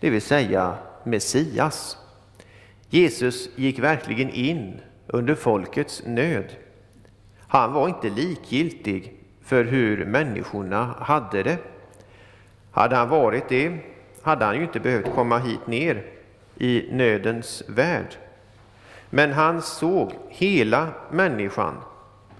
det 0.00 0.10
vill 0.10 0.22
säga 0.22 0.74
Messias. 1.04 1.96
Jesus 2.88 3.48
gick 3.56 3.78
verkligen 3.78 4.30
in 4.30 4.80
under 5.06 5.34
folkets 5.34 6.02
nöd. 6.06 6.44
Han 7.40 7.72
var 7.72 7.88
inte 7.88 8.10
likgiltig 8.10 9.14
för 9.42 9.64
hur 9.64 10.04
människorna 10.04 10.94
hade 11.00 11.42
det. 11.42 11.58
Hade 12.70 12.96
han 12.96 13.08
varit 13.08 13.48
det 13.48 13.78
hade 14.22 14.44
han 14.44 14.56
ju 14.56 14.62
inte 14.62 14.80
behövt 14.80 15.14
komma 15.14 15.38
hit 15.38 15.66
ner 15.66 16.04
i 16.56 16.88
nödens 16.92 17.62
värld. 17.68 18.16
Men 19.10 19.32
han 19.32 19.62
såg 19.62 20.12
hela 20.28 20.88
människan, 21.10 21.74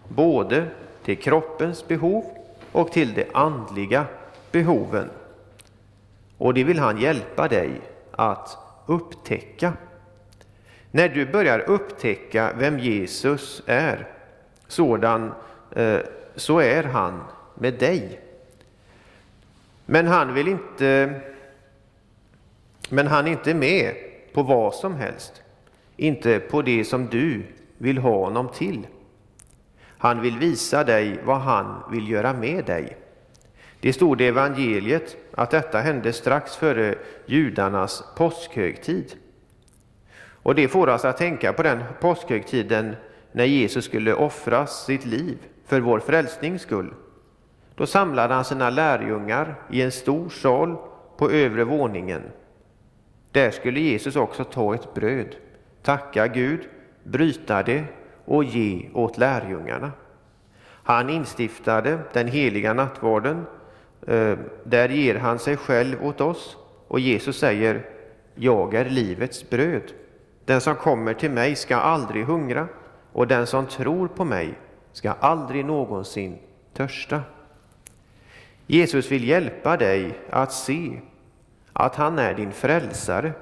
både 0.09 0.67
till 1.05 1.19
kroppens 1.19 1.89
behov 1.89 2.25
och 2.73 2.93
till 2.93 3.15
de 3.15 3.27
andliga 3.35 4.05
behoven. 4.53 5.11
Och 6.39 6.55
det 6.55 6.65
vill 6.65 6.79
han 6.79 6.99
hjälpa 6.99 7.49
dig 7.49 7.81
att 8.11 8.59
upptäcka. 8.87 9.73
När 10.91 11.09
du 11.09 11.27
börjar 11.27 11.59
upptäcka 11.59 12.53
vem 12.59 12.79
Jesus 12.79 13.63
är, 13.67 14.07
sådan, 14.67 15.33
eh, 15.71 15.99
så 16.35 16.59
är 16.59 16.85
han 16.85 17.25
med 17.55 17.75
dig. 17.75 18.21
Men 19.87 20.07
han 20.07 20.35
vill 20.35 20.49
inte 20.49 21.21
men 22.89 23.07
han 23.07 23.27
är 23.27 23.31
inte 23.31 23.55
med 23.55 23.95
på 24.33 24.43
vad 24.43 24.75
som 24.75 24.95
helst, 24.95 25.43
inte 25.99 26.41
på 26.41 26.63
det 26.63 26.85
som 26.85 27.07
du 27.07 27.43
vill 27.79 27.99
ha 27.99 28.25
honom 28.25 28.49
till. 28.49 28.87
Han 29.99 30.21
vill 30.21 30.39
visa 30.39 30.85
dig 30.85 31.21
vad 31.25 31.41
han 31.41 31.83
vill 31.91 32.11
göra 32.11 32.33
med 32.33 32.65
dig. 32.65 32.97
Det 33.81 33.93
stod 33.93 34.21
i 34.21 34.27
evangeliet 34.27 35.17
att 35.35 35.51
detta 35.51 35.79
hände 35.79 36.13
strax 36.13 36.57
före 36.57 36.95
judarnas 37.27 38.05
påskhögtid. 38.17 39.15
Och 40.43 40.55
det 40.55 40.69
får 40.69 40.89
oss 40.89 41.05
att 41.05 41.17
tänka 41.17 41.53
på 41.53 41.63
den 41.63 41.83
påskhögtiden 42.01 42.97
när 43.33 43.45
Jesus 43.45 43.85
skulle 43.85 44.15
offra 44.15 44.67
sitt 44.67 45.05
liv 45.05 45.39
för 45.67 45.81
vår 45.81 46.01
frälsnings 46.01 46.63
skull. 46.63 46.95
Då 47.75 47.87
samlade 47.87 48.35
han 48.35 48.45
sina 48.45 48.71
lärjungar 48.71 49.55
i 49.71 49.83
en 49.83 49.93
stor 49.93 50.29
sal 50.29 50.77
på 51.17 51.31
övre 51.31 51.65
våningen. 51.65 52.23
Där 53.33 53.51
skulle 53.51 53.81
Jesus 53.81 54.17
också 54.17 54.45
ta 54.45 54.75
ett 54.75 54.95
bröd, 54.95 55.37
tacka 55.89 56.27
Gud, 56.27 56.69
bryta 57.03 57.63
det 57.63 57.85
och 58.25 58.45
ge 58.45 58.89
åt 58.95 59.19
lärjungarna. 59.19 59.93
Han 60.65 61.11
instiftade 61.11 61.99
den 62.13 62.27
heliga 62.27 62.75
nattvarden. 62.75 63.47
Eh, 64.07 64.39
där 64.65 64.89
ger 64.89 65.15
han 65.15 65.39
sig 65.39 65.57
själv 65.57 66.05
åt 66.07 66.21
oss 66.21 66.57
och 66.89 67.01
Jesus 67.01 67.39
säger 67.39 67.87
Jag 68.35 68.75
är 68.75 68.85
livets 68.85 69.51
bröd. 69.51 69.93
Den 70.45 70.61
som 70.61 70.75
kommer 70.75 71.15
till 71.15 71.31
mig 71.31 71.57
ska 71.57 71.77
aldrig 71.77 72.25
hungra 72.25 72.69
och 73.13 73.27
den 73.27 73.47
som 73.47 73.67
tror 73.67 74.09
på 74.09 74.25
mig 74.25 74.55
ska 74.93 75.11
aldrig 75.11 75.65
någonsin 75.65 76.39
törsta. 76.73 77.21
Jesus 78.67 79.13
vill 79.13 79.29
hjälpa 79.29 79.77
dig 79.77 80.19
att 80.31 80.53
se 80.53 81.01
att 81.73 81.95
han 81.95 82.19
är 82.19 82.35
din 82.35 82.53
frälsare 82.53 83.33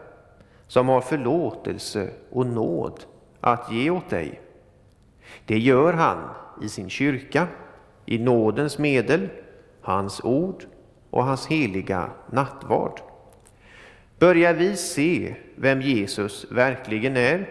som 0.67 0.89
har 0.89 1.01
förlåtelse 1.01 2.11
och 2.31 2.47
nåd 2.47 3.05
att 3.41 3.73
ge 3.73 3.91
åt 3.91 4.11
dig. 4.11 4.41
Det 5.47 5.59
gör 5.59 5.93
han 5.93 6.29
i 6.63 6.69
sin 6.69 6.91
kyrka, 6.91 7.47
i 8.07 8.19
nådens 8.19 8.79
medel, 8.79 9.29
hans 9.81 10.21
ord 10.25 10.65
och 11.11 11.25
hans 11.25 11.47
heliga 11.47 12.11
nattvard. 12.31 13.01
Börjar 14.19 14.55
vi 14.55 14.77
se 14.77 15.35
vem 15.57 15.83
Jesus 15.83 16.47
verkligen 16.51 17.17
är, 17.17 17.51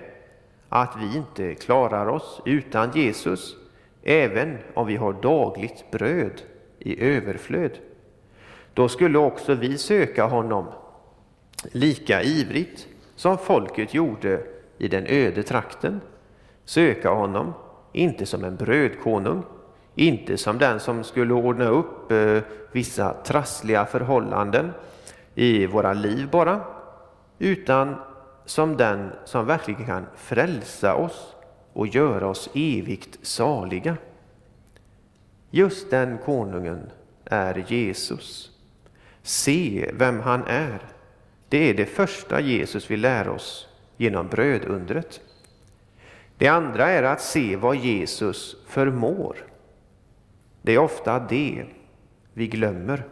att 0.69 0.95
vi 0.99 1.17
inte 1.17 1.56
klarar 1.56 2.08
oss 2.08 2.41
utan 2.45 2.91
Jesus, 2.95 3.56
även 4.04 4.58
om 4.73 4.88
vi 4.88 4.95
har 4.95 5.13
dagligt 5.13 5.91
bröd 5.91 6.41
i 6.80 7.01
överflöd, 7.01 7.80
då 8.73 8.89
skulle 8.89 9.17
också 9.17 9.54
vi 9.54 9.78
söka 9.78 10.25
honom 10.25 10.65
lika 11.71 12.23
ivrigt 12.23 12.88
som 13.15 13.38
folket 13.38 13.93
gjorde 13.93 14.43
i 14.78 14.88
den 14.88 15.06
öde 15.08 15.43
trakten, 15.43 16.01
söka 16.65 17.10
honom 17.10 17.54
inte 17.91 18.25
som 18.25 18.43
en 18.43 18.56
brödkonung, 18.56 19.43
inte 19.95 20.38
som 20.38 20.58
den 20.58 20.80
som 20.80 21.04
skulle 21.04 21.34
ordna 21.34 21.65
upp 21.65 22.12
eh, 22.12 22.39
vissa 22.71 23.13
trassliga 23.13 23.86
förhållanden 23.86 24.71
i 25.36 25.65
våra 25.65 25.93
liv 25.93 26.30
bara, 26.32 26.62
utan 27.39 27.95
som 28.45 28.78
den 28.78 29.12
som 29.25 29.45
verkligen 29.45 29.86
kan 29.86 30.06
frälsa 30.15 30.95
oss 30.95 31.36
och 31.73 31.88
göra 31.88 32.28
oss 32.28 32.49
evigt 32.54 33.28
saliga. 33.28 33.97
Just 35.49 35.89
den 35.89 36.17
konungen 36.17 36.89
är 37.25 37.65
Jesus. 37.67 38.51
Se 39.21 39.91
vem 39.93 40.19
han 40.19 40.43
är. 40.47 40.94
Det 41.55 41.69
är 41.69 41.73
det 41.73 41.85
första 41.85 42.39
Jesus 42.39 42.91
vill 42.91 43.01
lära 43.01 43.31
oss 43.31 43.67
genom 43.97 44.27
brödundret. 44.27 45.21
Det 46.37 46.47
andra 46.47 46.89
är 46.89 47.03
att 47.03 47.21
se 47.21 47.55
vad 47.55 47.75
Jesus 47.75 48.55
förmår. 48.67 49.37
Det 50.61 50.73
är 50.73 50.77
ofta 50.77 51.19
det 51.19 51.65
vi 52.33 52.47
glömmer. 52.47 53.03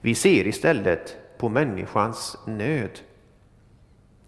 Vi 0.00 0.14
ser 0.14 0.46
istället 0.46 1.16
på 1.38 1.48
människans 1.48 2.38
nöd. 2.46 3.00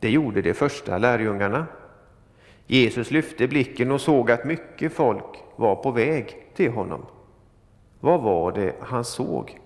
Det 0.01 0.11
gjorde 0.11 0.43
de 0.43 0.55
första 0.55 0.99
lärjungarna. 0.99 1.67
Jesus 2.67 3.11
lyfte 3.11 3.49
blicken 3.49 3.91
och 3.91 4.01
såg 4.01 4.31
att 4.31 4.45
mycket 4.45 4.93
folk 4.93 5.39
var 5.57 5.77
på 5.77 5.91
väg 5.91 6.37
till 6.55 6.71
honom. 6.71 7.07
Vad 8.01 8.23
var 8.23 8.53
det 8.53 8.75
han 8.81 9.05
såg? 9.05 9.59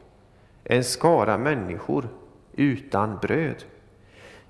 En 0.64 0.84
skara 0.84 1.38
människor 1.38 2.08
utan 2.56 3.18
bröd. 3.22 3.64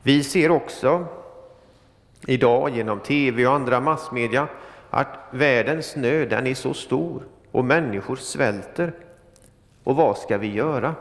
Vi 0.03 0.25
ser 0.25 0.51
också 0.51 1.07
idag 2.27 2.71
genom 2.71 3.01
tv 3.01 3.47
och 3.47 3.55
andra 3.55 3.81
massmedia 3.81 4.49
att 4.91 5.19
världens 5.31 5.97
nöd 5.97 6.31
den 6.31 6.47
är 6.47 6.55
så 6.55 6.75
stor 6.75 7.23
och 7.51 7.65
människor 7.65 8.17
svälter. 8.17 8.93
Och 9.85 9.97
vad 9.97 10.19
ska 10.19 10.38
vi 10.38 10.53
göra? 10.53 10.95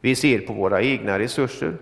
Vi 0.00 0.14
ser 0.14 0.38
på 0.38 0.52
våra 0.52 0.82
egna 0.82 1.18
resurser 1.18 1.76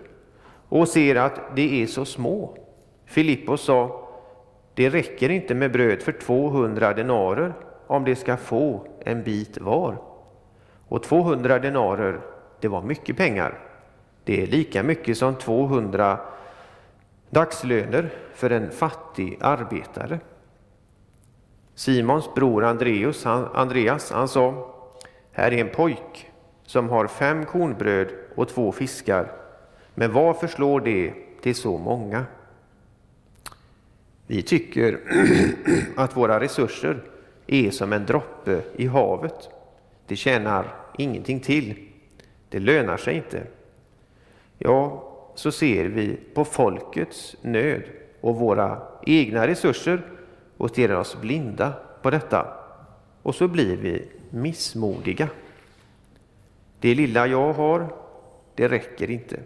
och 0.69 0.87
ser 0.87 1.15
att 1.15 1.55
de 1.55 1.83
är 1.83 1.87
så 1.87 2.05
små. 2.05 2.57
Filippos 3.05 3.61
sa, 3.61 4.07
det 4.73 4.89
räcker 4.89 5.29
inte 5.29 5.55
med 5.55 5.71
bröd 5.71 6.01
för 6.01 6.11
200 6.11 6.93
denarer 6.93 7.53
om 7.87 8.03
de 8.03 8.15
ska 8.15 8.37
få 8.37 8.87
en 8.99 9.23
bit 9.23 9.57
var. 9.61 9.97
Och 10.87 11.03
200 11.03 11.59
denarer, 11.59 12.19
det 12.59 12.67
var 12.67 12.81
mycket 12.81 13.17
pengar. 13.17 13.66
Det 14.27 14.43
är 14.43 14.47
lika 14.47 14.83
mycket 14.83 15.17
som 15.17 15.35
200 15.35 16.19
dagslöner 17.29 18.09
för 18.33 18.49
en 18.49 18.71
fattig 18.71 19.37
arbetare. 19.41 20.19
Simons 21.75 22.33
bror 22.35 22.63
Andreas, 22.63 23.23
han, 23.23 23.45
Andreas, 23.53 24.11
han 24.11 24.27
sa, 24.27 24.73
här 25.31 25.51
är 25.51 25.57
en 25.57 25.69
pojk 25.69 26.31
som 26.65 26.89
har 26.89 27.07
fem 27.07 27.45
kornbröd 27.45 28.07
och 28.35 28.49
två 28.49 28.71
fiskar, 28.71 29.31
men 29.95 30.11
vad 30.11 30.39
förslår 30.39 30.81
det 30.81 31.13
till 31.41 31.55
så 31.55 31.77
många? 31.77 32.25
Vi 34.27 34.41
tycker 34.41 34.99
att 35.95 36.17
våra 36.17 36.39
resurser 36.39 37.03
är 37.47 37.71
som 37.71 37.93
en 37.93 38.05
droppe 38.05 38.61
i 38.75 38.87
havet. 38.87 39.49
Det 40.07 40.15
tjänar 40.15 40.75
ingenting 40.97 41.39
till. 41.39 41.89
Det 42.49 42.59
lönar 42.59 42.97
sig 42.97 43.15
inte. 43.15 43.43
Ja, 44.57 45.03
så 45.35 45.51
ser 45.51 45.85
vi 45.85 46.19
på 46.33 46.45
folkets 46.45 47.35
nöd 47.41 47.83
och 48.21 48.35
våra 48.35 48.81
egna 49.05 49.47
resurser 49.47 50.01
och 50.57 50.69
stirrar 50.69 50.95
oss 50.95 51.21
blinda 51.21 51.73
på 52.01 52.09
detta. 52.09 52.47
Och 53.21 53.35
så 53.35 53.47
blir 53.47 53.77
vi 53.77 54.09
missmodiga. 54.29 55.29
Det 56.79 56.95
lilla 56.95 57.27
jag 57.27 57.53
har, 57.53 57.93
det 58.55 58.67
räcker 58.67 59.09
inte. 59.09 59.39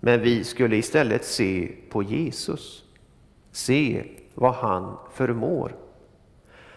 Men 0.00 0.20
vi 0.20 0.44
skulle 0.44 0.76
istället 0.76 1.24
se 1.24 1.72
på 1.90 2.02
Jesus, 2.02 2.84
se 3.52 4.04
vad 4.34 4.54
han 4.54 4.96
förmår. 5.12 5.76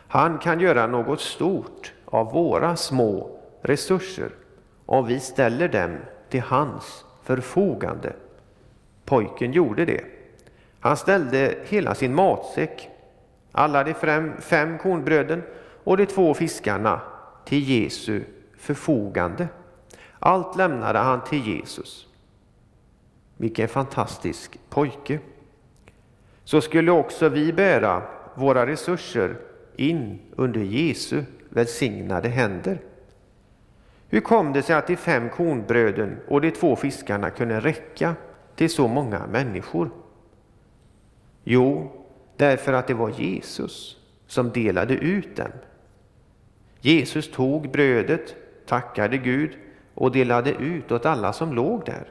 Han 0.07 0.37
kan 0.37 0.59
göra 0.59 0.87
något 0.87 1.21
stort 1.21 1.93
av 2.05 2.31
våra 2.31 2.75
små 2.75 3.39
resurser 3.61 4.31
om 4.85 5.05
vi 5.05 5.19
ställer 5.19 5.67
dem 5.67 5.97
till 6.29 6.41
hans 6.41 7.05
förfogande. 7.23 8.13
Pojken 9.05 9.51
gjorde 9.51 9.85
det. 9.85 10.01
Han 10.79 10.97
ställde 10.97 11.55
hela 11.65 11.95
sin 11.95 12.15
matsäck, 12.15 12.89
alla 13.51 13.83
de 13.83 13.93
fem, 13.93 14.33
fem 14.39 14.77
kornbröden 14.77 15.43
och 15.83 15.97
de 15.97 16.05
två 16.05 16.33
fiskarna 16.33 17.01
till 17.45 17.69
Jesu 17.69 18.23
förfogande. 18.57 19.47
Allt 20.19 20.55
lämnade 20.57 20.99
han 20.99 21.23
till 21.23 21.47
Jesus. 21.47 22.07
Vilken 23.37 23.67
fantastisk 23.67 24.59
pojke! 24.69 25.19
Så 26.43 26.61
skulle 26.61 26.91
också 26.91 27.29
vi 27.29 27.53
bära 27.53 28.01
våra 28.35 28.67
resurser 28.67 29.35
in 29.75 30.19
under 30.35 30.61
Jesu 30.61 31.23
välsignade 31.49 32.29
händer. 32.29 32.79
Hur 34.13 34.21
kom 34.21 34.53
det 34.53 34.61
sig 34.61 34.75
att 34.75 34.87
de 34.87 34.95
fem 34.95 35.29
kornbröden 35.29 36.19
och 36.27 36.41
de 36.41 36.51
två 36.51 36.75
fiskarna 36.75 37.29
kunde 37.29 37.59
räcka 37.59 38.15
till 38.55 38.69
så 38.69 38.87
många 38.87 39.27
människor? 39.27 39.89
Jo, 41.43 41.91
därför 42.37 42.73
att 42.73 42.87
det 42.87 42.93
var 42.93 43.09
Jesus 43.09 43.97
som 44.27 44.49
delade 44.51 44.93
ut 44.93 45.35
dem. 45.35 45.51
Jesus 46.81 47.31
tog 47.31 47.71
brödet, 47.71 48.35
tackade 48.65 49.17
Gud 49.17 49.57
och 49.93 50.11
delade 50.11 50.51
ut 50.51 50.91
åt 50.91 51.05
alla 51.05 51.33
som 51.33 51.53
låg 51.53 51.85
där. 51.85 52.07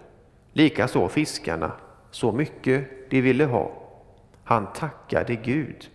Likaså 0.52 1.08
fiskarna, 1.08 1.72
så 2.10 2.32
mycket 2.32 3.10
de 3.10 3.20
ville 3.20 3.44
ha. 3.44 3.72
Han 4.44 4.72
tackade 4.72 5.34
Gud. 5.34 5.90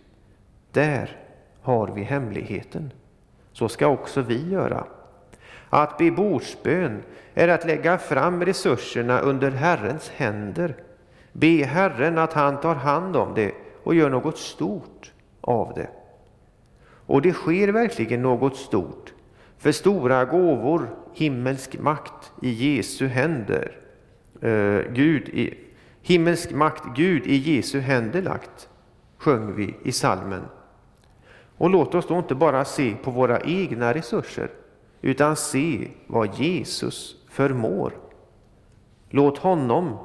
Där 0.72 1.16
har 1.62 1.88
vi 1.88 2.02
hemligheten. 2.02 2.92
Så 3.52 3.68
ska 3.68 3.86
också 3.86 4.20
vi 4.22 4.48
göra. 4.48 4.86
Att 5.70 5.98
be 5.98 6.10
bordsbön 6.10 7.02
är 7.34 7.48
att 7.48 7.66
lägga 7.66 7.98
fram 7.98 8.44
resurserna 8.44 9.20
under 9.20 9.50
Herrens 9.50 10.08
händer. 10.08 10.76
Be 11.32 11.64
Herren 11.64 12.18
att 12.18 12.32
han 12.32 12.60
tar 12.60 12.74
hand 12.74 13.16
om 13.16 13.34
det 13.34 13.54
och 13.82 13.94
gör 13.94 14.10
något 14.10 14.38
stort 14.38 15.12
av 15.40 15.72
det. 15.74 15.88
Och 17.06 17.22
det 17.22 17.32
sker 17.32 17.68
verkligen 17.68 18.22
något 18.22 18.56
stort, 18.56 19.14
för 19.58 19.72
stora 19.72 20.24
gåvor, 20.24 20.88
himmelsk 21.14 21.78
makt 21.78 22.32
i 22.42 22.50
Jesu 22.50 23.06
händer, 23.06 23.76
eh, 24.42 24.92
Gud 24.92 25.28
i, 25.28 25.54
himmelsk 26.02 26.52
makt 26.52 26.84
Gud 26.96 27.26
i 27.26 27.36
Jesu 27.36 27.80
händer 27.80 28.22
lagt, 28.22 28.68
sjöng 29.16 29.54
vi 29.56 29.76
i 29.82 29.92
salmen. 29.92 30.42
Och 31.58 31.70
låt 31.70 31.94
oss 31.94 32.06
då 32.06 32.18
inte 32.18 32.34
bara 32.34 32.64
se 32.64 32.94
på 33.02 33.10
våra 33.10 33.40
egna 33.40 33.94
resurser, 33.94 34.50
utan 35.00 35.36
se 35.36 35.88
vad 36.06 36.34
Jesus 36.34 37.16
förmår. 37.28 37.92
Låt 39.10 39.38
honom 39.38 39.96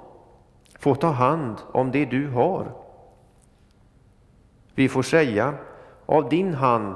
få 0.79 0.95
ta 0.95 1.07
hand 1.07 1.57
om 1.71 1.91
det 1.91 2.05
du 2.05 2.27
har. 2.27 2.71
Vi 4.75 4.89
får 4.89 5.03
säga, 5.03 5.53
av 6.05 6.29
din 6.29 6.53
hand 6.53 6.95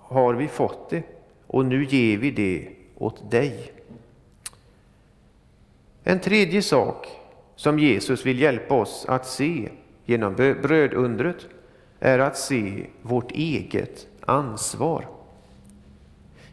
har 0.00 0.34
vi 0.34 0.48
fått 0.48 0.90
det 0.90 1.02
och 1.46 1.64
nu 1.64 1.84
ger 1.84 2.18
vi 2.18 2.30
det 2.30 2.68
åt 2.94 3.30
dig. 3.30 3.72
En 6.04 6.20
tredje 6.20 6.62
sak 6.62 7.08
som 7.56 7.78
Jesus 7.78 8.26
vill 8.26 8.40
hjälpa 8.40 8.74
oss 8.74 9.06
att 9.08 9.26
se 9.26 9.68
genom 10.04 10.34
brödundret 10.34 11.46
är 12.00 12.18
att 12.18 12.38
se 12.38 12.86
vårt 13.02 13.32
eget 13.32 14.06
ansvar. 14.20 15.15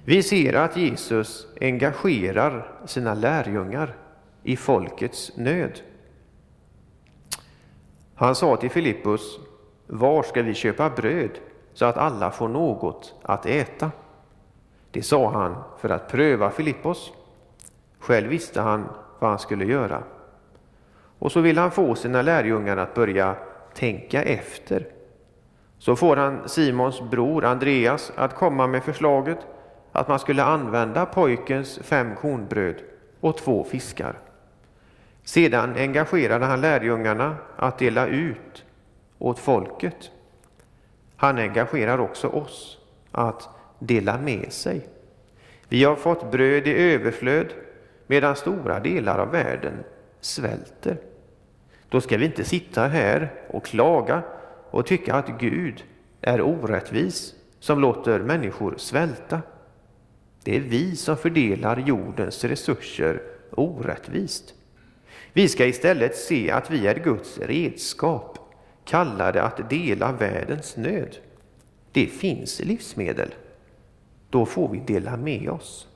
Vi 0.05 0.23
ser 0.23 0.53
att 0.53 0.77
Jesus 0.77 1.47
engagerar 1.61 2.71
sina 2.85 3.13
lärjungar 3.13 3.95
i 4.43 4.57
folkets 4.57 5.31
nöd. 5.37 5.81
Han 8.15 8.35
sa 8.35 8.57
till 8.57 8.69
Filippus, 8.69 9.39
var 9.87 10.23
ska 10.23 10.41
vi 10.41 10.53
köpa 10.53 10.89
bröd 10.89 11.31
så 11.73 11.85
att 11.85 11.97
alla 11.97 12.31
får 12.31 12.47
något 12.47 13.15
att 13.21 13.45
äta? 13.45 13.91
Det 14.91 15.01
sa 15.01 15.29
han 15.31 15.55
för 15.79 15.89
att 15.89 16.07
pröva 16.07 16.51
Filippos. 16.51 17.11
Själv 17.99 18.29
visste 18.29 18.61
han 18.61 18.89
vad 19.19 19.29
han 19.29 19.39
skulle 19.39 19.65
göra. 19.65 20.03
Och 21.19 21.31
så 21.31 21.41
vill 21.41 21.57
han 21.57 21.71
få 21.71 21.95
sina 21.95 22.21
lärjungar 22.21 22.77
att 22.77 22.93
börja 22.93 23.35
tänka 23.73 24.23
efter. 24.23 24.87
Så 25.77 25.95
får 25.95 26.15
han 26.15 26.49
Simons 26.49 27.01
bror 27.01 27.45
Andreas 27.45 28.11
att 28.15 28.35
komma 28.35 28.67
med 28.67 28.83
förslaget 28.83 29.37
att 29.93 30.08
man 30.08 30.19
skulle 30.19 30.43
använda 30.43 31.06
pojkens 31.06 31.79
fem 31.84 32.15
kornbröd 32.15 32.75
och 33.19 33.38
två 33.38 33.63
fiskar. 33.63 34.19
Sedan 35.23 35.75
engagerade 35.77 36.45
han 36.45 36.62
lärjungarna 36.62 37.36
att 37.56 37.79
dela 37.79 38.08
ut 38.08 38.65
åt 39.19 39.39
folket. 39.39 40.12
Han 41.15 41.38
engagerar 41.38 41.97
också 41.97 42.27
oss 42.27 42.77
att 43.12 43.49
dela 43.79 44.17
med 44.17 44.53
sig. 44.53 44.88
Vi 45.67 45.84
har 45.84 45.95
fått 45.95 46.32
bröd 46.32 46.67
i 46.67 46.93
överflöd 46.93 47.53
medan 48.08 48.36
stora 48.36 48.79
delar 48.79 49.19
av 49.19 49.32
världen 49.32 49.84
svälter. 50.19 50.97
Då 51.89 52.01
ska 52.01 52.17
vi 52.17 52.25
inte 52.25 52.43
sitta 52.43 52.88
här 52.88 53.32
och 53.49 53.65
klaga 53.65 54.23
och 54.69 54.86
tycka 54.86 55.15
att 55.15 55.39
Gud 55.39 55.84
är 56.21 56.41
orättvis 56.41 57.34
som 57.60 57.79
låter 57.79 58.19
människor 58.19 58.73
svälta. 58.77 59.41
Det 60.43 60.56
är 60.56 60.60
vi 60.60 60.95
som 60.95 61.17
fördelar 61.17 61.77
jordens 61.77 62.43
resurser 62.43 63.21
orättvist. 63.51 64.53
Vi 65.34 65.47
ska 65.47 65.65
istället 65.65 66.15
se 66.15 66.51
att 66.51 66.71
vi 66.71 66.88
är 66.88 66.95
Guds 66.95 67.38
redskap, 67.38 68.39
kallade 68.86 69.43
att 69.43 69.69
dela 69.69 70.12
världens 70.12 70.77
nöd. 70.77 71.17
Det 71.91 72.06
finns 72.06 72.60
livsmedel. 72.60 73.34
Då 74.29 74.45
får 74.45 74.69
vi 74.69 74.79
dela 74.79 75.17
med 75.17 75.49
oss. 75.49 75.88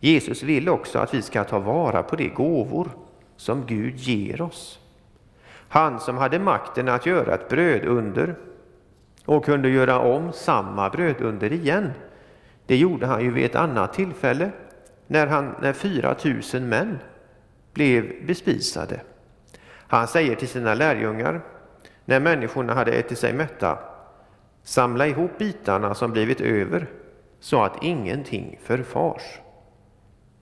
Jesus 0.00 0.42
vill 0.42 0.68
också 0.68 0.98
att 0.98 1.14
vi 1.14 1.22
ska 1.22 1.44
ta 1.44 1.58
vara 1.58 2.02
på 2.02 2.16
de 2.16 2.28
gåvor 2.28 2.90
som 3.36 3.66
Gud 3.66 3.96
ger 3.96 4.42
oss. 4.42 4.78
Han 5.68 6.00
som 6.00 6.16
hade 6.16 6.38
makten 6.38 6.88
att 6.88 7.06
göra 7.06 7.34
ett 7.34 7.48
brödunder 7.48 8.34
och 9.24 9.44
kunde 9.44 9.68
göra 9.68 10.00
om 10.00 10.32
samma 10.32 10.90
brödunder 10.90 11.52
igen. 11.52 11.90
Det 12.72 12.76
gjorde 12.76 13.06
han 13.06 13.24
ju 13.24 13.30
vid 13.30 13.44
ett 13.44 13.54
annat 13.54 13.92
tillfälle 13.92 14.50
när, 15.06 15.26
han, 15.26 15.54
när 15.60 15.72
4 15.72 16.16
000 16.54 16.62
män 16.62 16.98
blev 17.72 18.26
bespisade. 18.26 19.00
Han 19.88 20.08
säger 20.08 20.36
till 20.36 20.48
sina 20.48 20.74
lärjungar 20.74 21.40
när 22.04 22.20
människorna 22.20 22.74
hade 22.74 22.92
ätit 22.92 23.18
sig 23.18 23.32
mätta 23.32 23.78
Samla 24.62 25.06
ihop 25.06 25.38
bitarna 25.38 25.94
som 25.94 26.12
blivit 26.12 26.40
över 26.40 26.86
så 27.40 27.62
att 27.62 27.82
ingenting 27.82 28.58
förfars. 28.62 29.40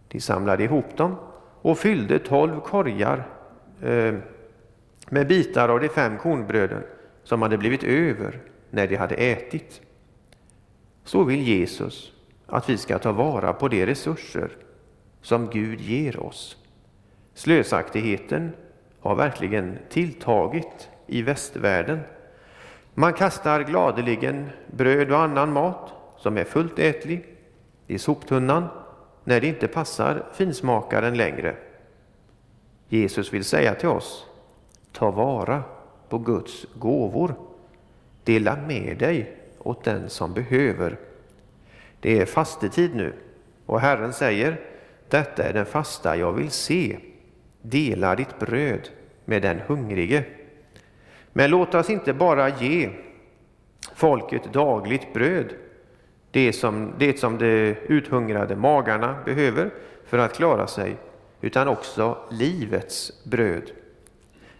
De 0.09 0.21
samlade 0.21 0.65
ihop 0.65 0.97
dem 0.97 1.17
och 1.63 1.79
fyllde 1.79 2.19
tolv 2.19 2.61
korgar 2.61 3.29
eh, 3.83 4.15
med 5.09 5.27
bitar 5.29 5.69
av 5.69 5.81
de 5.81 5.89
fem 5.89 6.19
kornbröden 6.19 6.83
som 7.25 7.43
hade 7.43 7.59
blivit 7.59 7.85
över 7.85 8.41
när 8.71 8.87
de 8.87 8.97
hade 8.97 9.15
ätit. 9.15 9.81
Så 11.05 11.25
vill 11.25 11.43
Jesus 11.43 12.13
att 12.51 12.69
vi 12.69 12.77
ska 12.77 12.99
ta 12.99 13.13
vara 13.13 13.53
på 13.53 13.69
de 13.69 13.87
resurser 13.87 14.51
som 15.23 15.51
Gud 15.51 15.81
ger 15.81 16.21
oss. 16.21 16.57
Slösaktigheten 17.35 18.53
har 19.01 19.15
verkligen 19.15 19.79
tilltagit 19.89 20.89
i 21.07 21.23
västvärlden. 21.23 22.01
Man 22.95 23.13
kastar 23.13 23.63
gladeligen 23.63 24.51
bröd 24.67 25.13
och 25.13 25.21
annan 25.21 25.53
mat 25.53 25.93
som 26.17 26.37
är 26.37 26.45
fullt 26.45 26.79
ätlig 26.79 27.25
i 27.87 27.99
soptunnan 27.99 28.69
när 29.25 29.41
det 29.41 29.47
inte 29.47 29.69
passar 29.69 30.27
finsmakaren 30.33 31.17
längre. 31.17 31.57
Jesus 32.89 33.33
vill 33.33 33.45
säga 33.45 33.75
till 33.75 33.89
oss, 33.89 34.27
ta 34.93 35.11
vara 35.11 35.63
på 36.09 36.19
Guds 36.19 36.67
gåvor. 36.75 37.35
Dela 38.25 38.57
med 38.57 38.99
dig 38.99 39.37
åt 39.59 39.85
den 39.85 40.09
som 40.09 40.35
behöver 40.35 40.99
det 42.01 42.21
är 42.21 42.27
fastetid 42.27 42.95
nu 42.95 43.13
och 43.67 43.81
Herren 43.81 44.13
säger, 44.13 44.61
detta 45.09 45.43
är 45.43 45.53
den 45.53 45.67
fasta 45.67 46.17
jag 46.17 46.33
vill 46.33 46.51
se. 46.51 46.99
Dela 47.63 48.15
ditt 48.15 48.39
bröd 48.39 48.89
med 49.25 49.43
den 49.43 49.61
hungrige. 49.67 50.25
Men 51.33 51.51
låt 51.51 51.75
oss 51.75 51.91
inte 51.91 52.13
bara 52.13 52.49
ge 52.49 52.91
folket 53.95 54.53
dagligt 54.53 55.13
bröd, 55.15 55.55
det 56.31 56.53
som, 56.53 56.93
det 56.99 57.19
som 57.19 57.39
de 57.39 57.75
uthungrade 57.87 58.57
magarna 58.57 59.17
behöver 59.25 59.71
för 60.07 60.19
att 60.19 60.37
klara 60.37 60.67
sig, 60.67 60.97
utan 61.41 61.69
också 61.69 62.19
livets 62.31 63.25
bröd. 63.25 63.71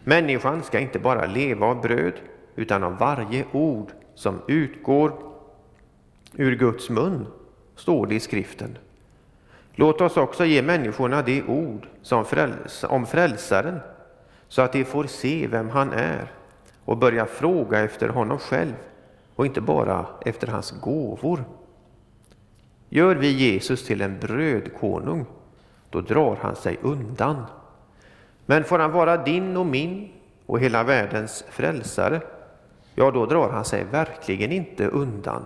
Människan 0.05 0.63
ska 0.63 0.79
inte 0.79 0.99
bara 0.99 1.27
leva 1.27 1.67
av 1.67 1.81
bröd, 1.81 2.15
utan 2.57 2.85
av 2.85 2.99
varje 2.99 3.45
ord 3.53 3.91
som 4.15 4.43
utgår 4.49 5.30
ur 6.41 6.57
Guds 6.57 6.91
mun, 6.91 7.27
står 7.77 8.07
det 8.07 8.15
i 8.15 8.21
skriften. 8.21 8.79
Låt 9.73 10.01
oss 10.01 10.17
också 10.17 10.45
ge 10.45 10.63
människorna 10.63 11.23
det 11.23 11.43
ord 11.43 11.87
som 12.03 12.25
fräls 12.25 12.85
om 12.85 13.07
frälsaren, 13.07 13.81
så 14.49 14.63
att 14.63 14.73
de 14.73 14.85
får 14.85 15.05
se 15.05 15.47
vem 15.47 15.69
han 15.71 15.93
är 15.93 16.33
och 16.85 16.97
börja 16.97 17.27
fråga 17.27 17.81
efter 17.81 18.09
honom 18.09 18.39
själv 18.39 18.73
och 19.35 19.47
inte 19.47 19.61
bara 19.61 20.07
efter 20.21 20.47
hans 20.47 20.71
gåvor. 20.71 21.45
Gör 22.89 23.15
vi 23.15 23.31
Jesus 23.31 23.85
till 23.85 24.01
en 24.01 24.19
brödkonung, 24.19 25.27
då 25.91 26.01
drar 26.01 26.39
han 26.43 26.57
sig 26.57 26.79
undan. 26.83 27.45
Men 28.47 28.65
får 28.65 28.79
han 28.79 28.93
vara 28.93 29.17
din 29.17 29.57
och 29.57 29.67
min 29.67 30.09
och 30.47 30.61
hela 30.61 30.83
världens 30.83 31.45
frälsare, 31.51 32.21
ja, 32.95 33.11
då 33.11 33.27
drar 33.27 33.51
han 33.51 33.65
sig 33.65 33.85
verkligen 33.85 34.53
inte 34.53 34.87
undan. 34.87 35.43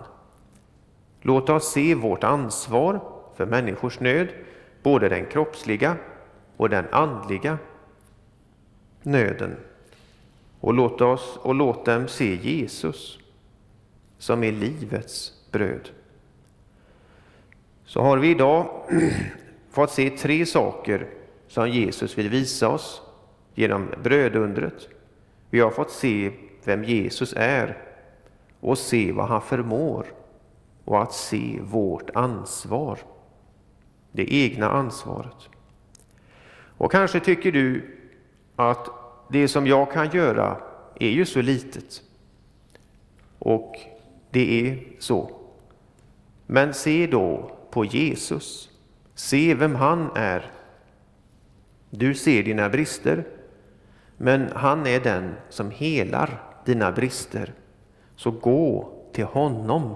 Låt 1.27 1.49
oss 1.49 1.71
se 1.71 1.95
vårt 1.95 2.23
ansvar 2.23 2.99
för 3.35 3.45
människors 3.45 3.99
nöd, 3.99 4.27
både 4.83 5.09
den 5.09 5.25
kroppsliga 5.25 5.97
och 6.57 6.69
den 6.69 6.85
andliga 6.91 7.57
nöden. 9.03 9.55
Och 10.59 10.73
låt, 10.73 11.01
oss, 11.01 11.37
och 11.41 11.55
låt 11.55 11.85
dem 11.85 12.07
se 12.07 12.35
Jesus 12.35 13.19
som 14.17 14.43
är 14.43 14.51
livets 14.51 15.33
bröd. 15.51 15.89
Så 17.85 18.01
har 18.01 18.17
vi 18.17 18.29
idag 18.29 18.67
fått 19.71 19.91
se 19.91 20.09
tre 20.09 20.45
saker 20.45 21.07
som 21.47 21.69
Jesus 21.69 22.17
vill 22.17 22.29
visa 22.29 22.69
oss 22.69 23.01
genom 23.53 23.87
brödundret. 24.03 24.87
Vi 25.49 25.59
har 25.59 25.71
fått 25.71 25.91
se 25.91 26.31
vem 26.63 26.83
Jesus 26.83 27.33
är 27.37 27.77
och 28.59 28.77
se 28.77 29.11
vad 29.11 29.27
han 29.27 29.41
förmår 29.41 30.05
och 30.85 31.01
att 31.01 31.13
se 31.13 31.59
vårt 31.61 32.09
ansvar, 32.15 32.99
det 34.11 34.33
egna 34.33 34.69
ansvaret. 34.69 35.49
Och 36.77 36.91
kanske 36.91 37.19
tycker 37.19 37.51
du 37.51 37.97
att 38.55 38.89
det 39.29 39.47
som 39.47 39.67
jag 39.67 39.91
kan 39.91 40.09
göra 40.09 40.57
är 40.99 41.09
ju 41.09 41.25
så 41.25 41.41
litet. 41.41 42.01
Och 43.39 43.79
det 44.31 44.67
är 44.67 44.83
så. 44.99 45.31
Men 46.45 46.73
se 46.73 47.07
då 47.07 47.51
på 47.71 47.85
Jesus. 47.85 48.69
Se 49.15 49.53
vem 49.53 49.75
han 49.75 50.09
är. 50.15 50.51
Du 51.89 52.15
ser 52.15 52.43
dina 52.43 52.69
brister, 52.69 53.27
men 54.17 54.49
han 54.55 54.87
är 54.87 54.99
den 54.99 55.35
som 55.49 55.71
helar 55.71 56.43
dina 56.65 56.91
brister. 56.91 57.53
Så 58.15 58.31
gå 58.31 58.91
till 59.13 59.25
honom. 59.25 59.95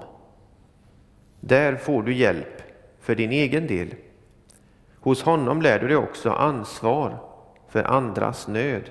Där 1.40 1.76
får 1.76 2.04
du 2.04 2.14
hjälp 2.14 2.62
för 3.00 3.16
din 3.16 3.32
egen 3.32 3.68
del. 3.68 3.96
Hos 5.00 5.24
honom 5.24 5.62
lär 5.62 5.80
du 5.80 5.88
dig 5.88 5.98
också 5.98 6.30
ansvar 6.30 7.18
för 7.70 7.84
andras 7.84 8.48
nöd. 8.48 8.90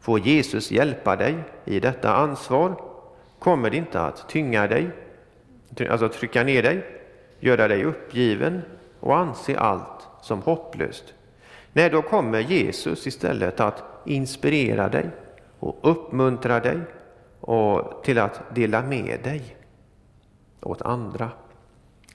Får 0.00 0.18
Jesus 0.18 0.70
hjälpa 0.70 1.16
dig 1.16 1.34
i 1.64 1.80
detta 1.80 2.14
ansvar 2.14 2.76
kommer 3.42 3.70
det 3.70 3.76
inte 3.76 4.00
att 4.00 4.28
tynga 4.28 4.66
dig, 4.66 4.90
alltså 5.90 6.08
trycka 6.08 6.44
ner 6.44 6.62
dig, 6.62 6.84
göra 7.40 7.68
dig 7.68 7.84
uppgiven 7.84 8.62
och 9.00 9.16
anse 9.16 9.58
allt 9.58 10.08
som 10.20 10.42
hopplöst. 10.42 11.14
Nej, 11.72 11.90
då 11.90 12.02
kommer 12.02 12.40
Jesus 12.40 13.06
istället 13.06 13.60
att 13.60 13.84
inspirera 14.06 14.88
dig 14.88 15.10
och 15.58 15.78
uppmuntra 15.82 16.60
dig 16.60 16.80
och 17.40 18.04
till 18.04 18.18
att 18.18 18.54
dela 18.54 18.82
med 18.82 19.20
dig 19.22 19.56
åt 20.60 20.82
andra. 20.82 21.30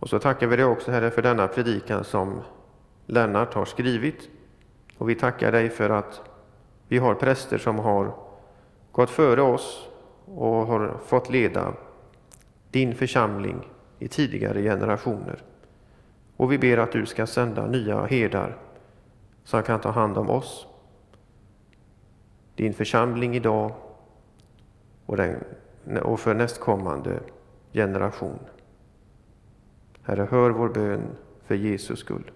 Och 0.00 0.08
så 0.08 0.18
tackar 0.18 0.46
vi 0.46 0.56
dig 0.56 0.64
också, 0.64 0.90
Herre, 0.90 1.10
för 1.10 1.22
denna 1.22 1.48
predikan 1.48 2.04
som 2.04 2.40
Lennart 3.06 3.54
har 3.54 3.64
skrivit. 3.64 4.28
Och 4.98 5.08
vi 5.08 5.14
tackar 5.14 5.52
dig 5.52 5.68
för 5.68 5.90
att 5.90 6.20
vi 6.88 6.98
har 6.98 7.14
präster 7.14 7.58
som 7.58 7.78
har 7.78 8.14
gått 8.92 9.10
före 9.10 9.42
oss 9.42 9.88
och 10.24 10.66
har 10.66 10.98
fått 11.06 11.30
leda 11.30 11.72
din 12.70 12.94
församling 12.94 13.68
i 13.98 14.08
tidigare 14.08 14.62
generationer. 14.62 15.42
Och 16.36 16.52
vi 16.52 16.58
ber 16.58 16.78
att 16.78 16.92
du 16.92 17.06
ska 17.06 17.26
sända 17.26 17.66
nya 17.66 18.04
herdar 18.04 18.56
som 19.44 19.62
kan 19.62 19.80
ta 19.80 19.90
hand 19.90 20.18
om 20.18 20.30
oss, 20.30 20.66
din 22.54 22.74
församling 22.74 23.36
idag 23.36 23.72
och, 25.06 25.16
den, 25.16 25.44
och 26.02 26.20
för 26.20 26.34
nästkommande 26.34 27.20
generation. 27.72 28.38
Herre, 30.02 30.28
hör 30.30 30.50
vår 30.50 30.68
bön 30.68 31.02
för 31.46 31.54
Jesus 31.54 32.00
skull. 32.00 32.30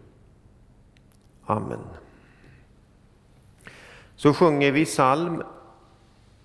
Amen. 1.44 1.78
Så 4.16 4.34
sjunger 4.34 4.72
vi 4.72 4.84
psalm 4.84 5.42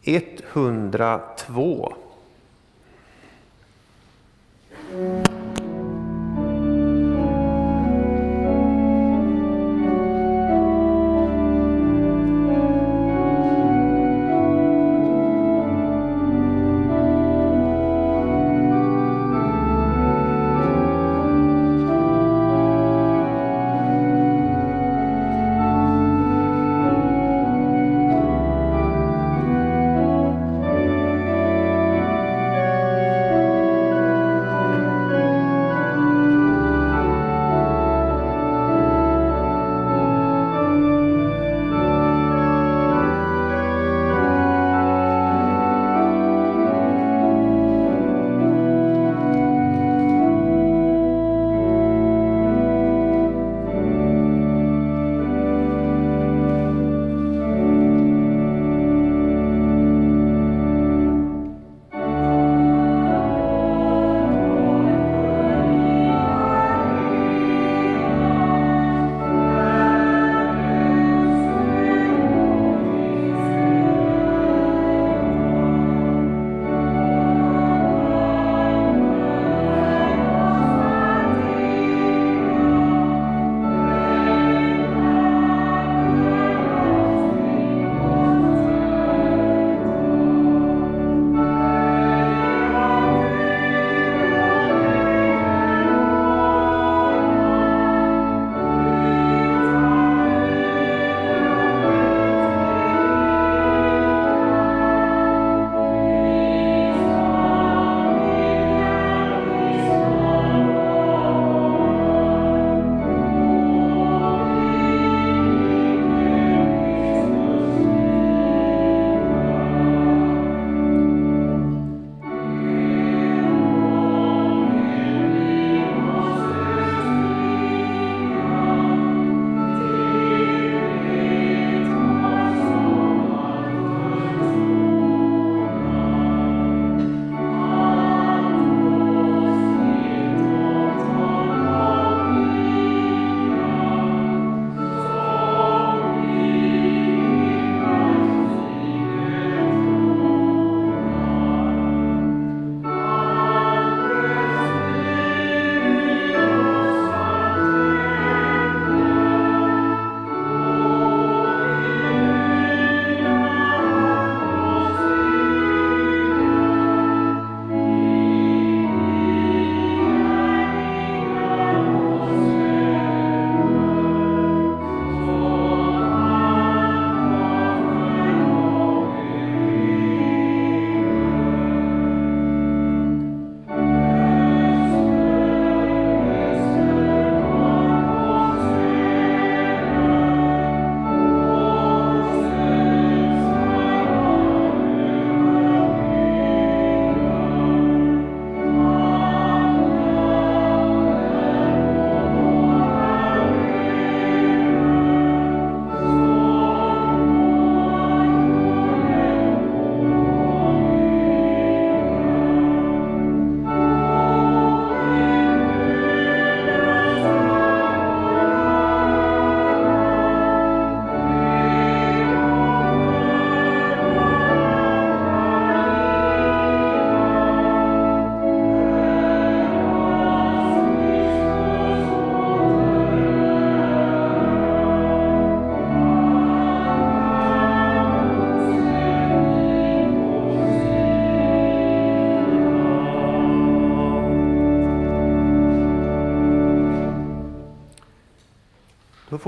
102. 0.03 1.93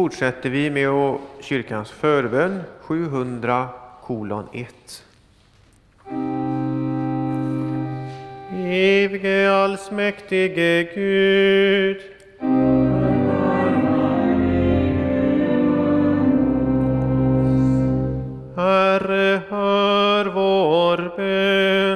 Fortsätter 0.02 0.50
vi 0.50 0.70
med 0.70 1.18
kyrkans 1.42 1.92
förbön 1.92 2.62
700 2.82 3.70
kolon 4.04 4.48
1. 4.54 5.04
Evige 8.66 9.52
allsmäktige 9.52 10.84
Gud 10.96 12.02
Herre, 18.56 19.42
hör 19.50 20.26
vår 20.26 21.18
bön. 21.18 21.91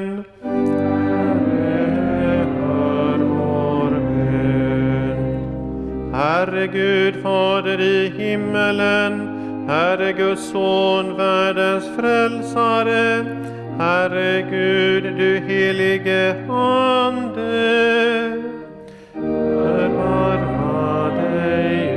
Herre 6.65 6.73
Gud, 6.73 7.21
Fader 7.21 7.79
i 7.79 8.09
himmelen, 8.09 9.67
Herre 9.67 10.13
Guds 10.13 10.49
son, 10.51 11.15
världens 11.15 11.85
frälsare, 11.95 13.25
Herre 13.77 14.41
Gud, 14.49 15.03
du 15.17 15.39
helige 15.47 16.35
Ande. 16.49 17.61
Förbarma 19.53 21.09
dig 21.09 21.89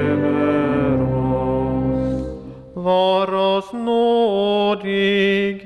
över 0.00 1.02
oss. 1.02 2.24
Var 2.74 3.34
oss 3.34 3.72
nådig. 3.72 5.65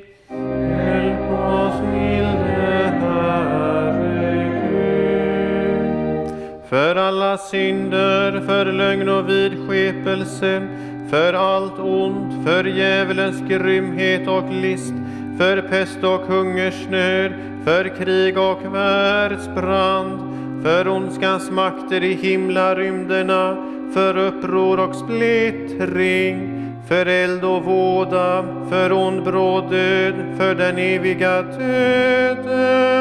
Alla 7.30 7.38
synder, 7.38 8.40
för 8.46 8.72
lögn 8.72 9.08
och 9.08 9.28
vidskepelse, 9.28 10.62
för 11.10 11.32
allt 11.32 11.78
ont, 11.78 12.46
för 12.46 12.64
djävulens 12.64 13.40
grymhet 13.48 14.28
och 14.28 14.52
list, 14.52 14.94
för 15.38 15.62
pest 15.62 16.04
och 16.04 16.20
hungersnöd, 16.20 17.32
för 17.64 17.96
krig 17.98 18.38
och 18.38 18.74
världsbrand, 18.74 20.20
för 20.62 20.88
ondskans 20.88 21.50
makter 21.50 22.04
i 22.04 22.14
himlarymderna, 22.14 23.56
för 23.94 24.16
uppror 24.18 24.80
och 24.80 24.94
splittring, 24.94 26.66
för 26.88 27.06
eld 27.06 27.44
och 27.44 27.64
våda, 27.64 28.44
för 28.70 28.92
ond 28.92 29.24
bråd 29.24 29.70
död, 29.70 30.14
för 30.38 30.54
den 30.54 30.78
eviga 30.78 31.42
döden. 31.42 33.00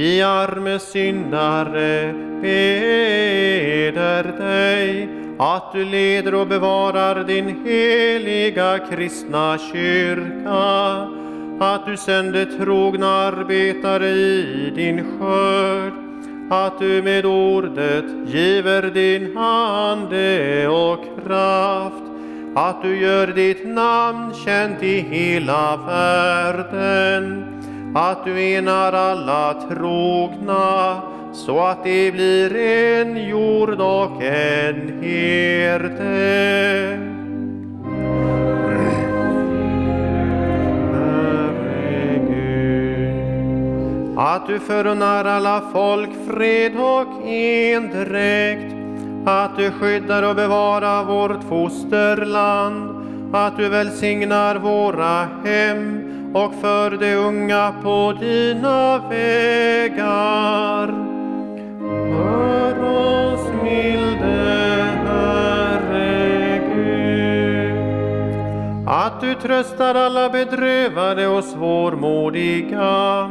Vi 0.00 0.22
arme 0.22 0.78
syndare 0.78 2.14
beder 2.42 4.22
dig 4.38 5.08
att 5.38 5.72
du 5.72 5.84
leder 5.84 6.34
och 6.34 6.46
bevarar 6.46 7.24
din 7.24 7.66
heliga 7.66 8.78
kristna 8.78 9.58
kyrka, 9.58 11.08
att 11.60 11.86
du 11.86 11.96
sänder 11.96 12.44
trogna 12.44 13.08
arbetare 13.08 14.08
i 14.08 14.72
din 14.74 15.04
skörd, 15.04 15.92
att 16.50 16.78
du 16.78 17.02
med 17.02 17.26
ordet 17.26 18.04
giver 18.26 18.82
din 18.82 19.38
ande 19.38 20.68
och 20.68 21.04
kraft, 21.26 22.04
att 22.54 22.82
du 22.82 23.00
gör 23.00 23.26
ditt 23.26 23.66
namn 23.66 24.34
känt 24.44 24.82
i 24.82 25.00
hela 25.00 25.76
världen, 25.76 27.44
att 27.94 28.24
du 28.24 28.42
enar 28.42 28.92
alla 28.92 29.54
trogna, 29.54 31.02
så 31.32 31.60
att 31.60 31.84
det 31.84 32.12
blir 32.12 32.56
en 32.56 33.28
jord 33.28 33.80
och 33.80 34.22
en 34.22 35.02
herde. 35.02 36.00
Herre 40.92 42.18
Gud, 42.28 44.18
att 44.18 44.46
du 44.46 44.58
förunnar 44.58 45.24
alla 45.24 45.62
folk 45.72 46.10
fred 46.28 46.72
och 46.76 47.26
endräkt, 47.26 48.74
att 49.26 49.56
du 49.56 49.70
skyddar 49.70 50.22
och 50.22 50.36
bevarar 50.36 51.04
vårt 51.04 51.44
fosterland, 51.48 53.06
att 53.34 53.56
du 53.56 53.68
välsignar 53.68 54.56
våra 54.56 55.28
hem 55.44 55.99
och 56.34 56.54
för 56.54 56.90
de 56.90 57.14
unga 57.14 57.74
på 57.82 58.12
dina 58.20 58.98
vägar. 59.08 60.86
Hör 62.12 62.82
oss, 62.84 63.40
milde 63.62 64.86
Herre 65.06 66.60
Gud. 66.74 67.78
Att 68.88 69.20
du 69.20 69.34
tröstar 69.34 69.94
alla 69.94 70.28
bedrövade 70.28 71.26
och 71.26 71.44
svårmodiga. 71.44 73.30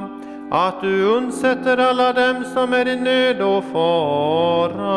Att 0.52 0.82
du 0.82 1.04
undsätter 1.04 1.78
alla 1.78 2.14
dem 2.14 2.44
som 2.54 2.74
är 2.74 2.88
i 2.88 2.96
nöd 2.96 3.42
och 3.42 3.64
fara. 3.64 4.90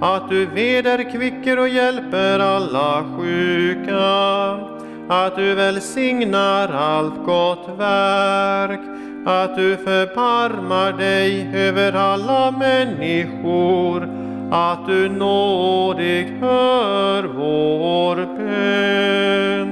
Att 0.00 0.28
du 0.28 0.46
vederkvicker 0.46 1.58
och 1.58 1.68
hjälper 1.68 2.38
alla 2.38 3.04
sjuka. 3.16 4.77
Att 5.10 5.36
du 5.36 5.54
välsignar 5.54 6.68
allt 6.68 7.24
gott 7.24 7.68
verk 7.78 8.80
att 9.24 9.56
du 9.56 9.76
förbarmar 9.76 10.92
dig 10.92 11.50
över 11.54 11.92
alla 11.92 12.50
människor, 12.50 14.08
att 14.50 14.86
du 14.86 15.08
nådigt 15.08 16.40
hör 16.40 17.22
vår 17.22 18.16
bön. 18.16 19.68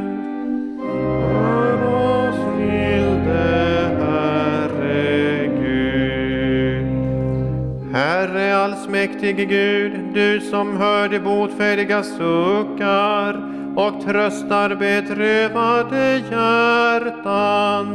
Hör 0.83 1.75
oss, 1.95 2.59
milde 2.59 3.91
Herre 4.01 5.47
Gud. 5.47 6.87
Herre 7.95 8.57
allsmäktige 8.57 9.45
Gud, 9.45 9.93
du 10.15 10.41
som 10.41 10.77
hör 10.77 11.09
de 11.09 11.19
botfärdiga 11.19 12.03
suckar 12.03 13.57
och 13.77 14.05
tröstar 14.05 14.75
bedrövade 14.75 16.17
hjärtan. 16.31 17.87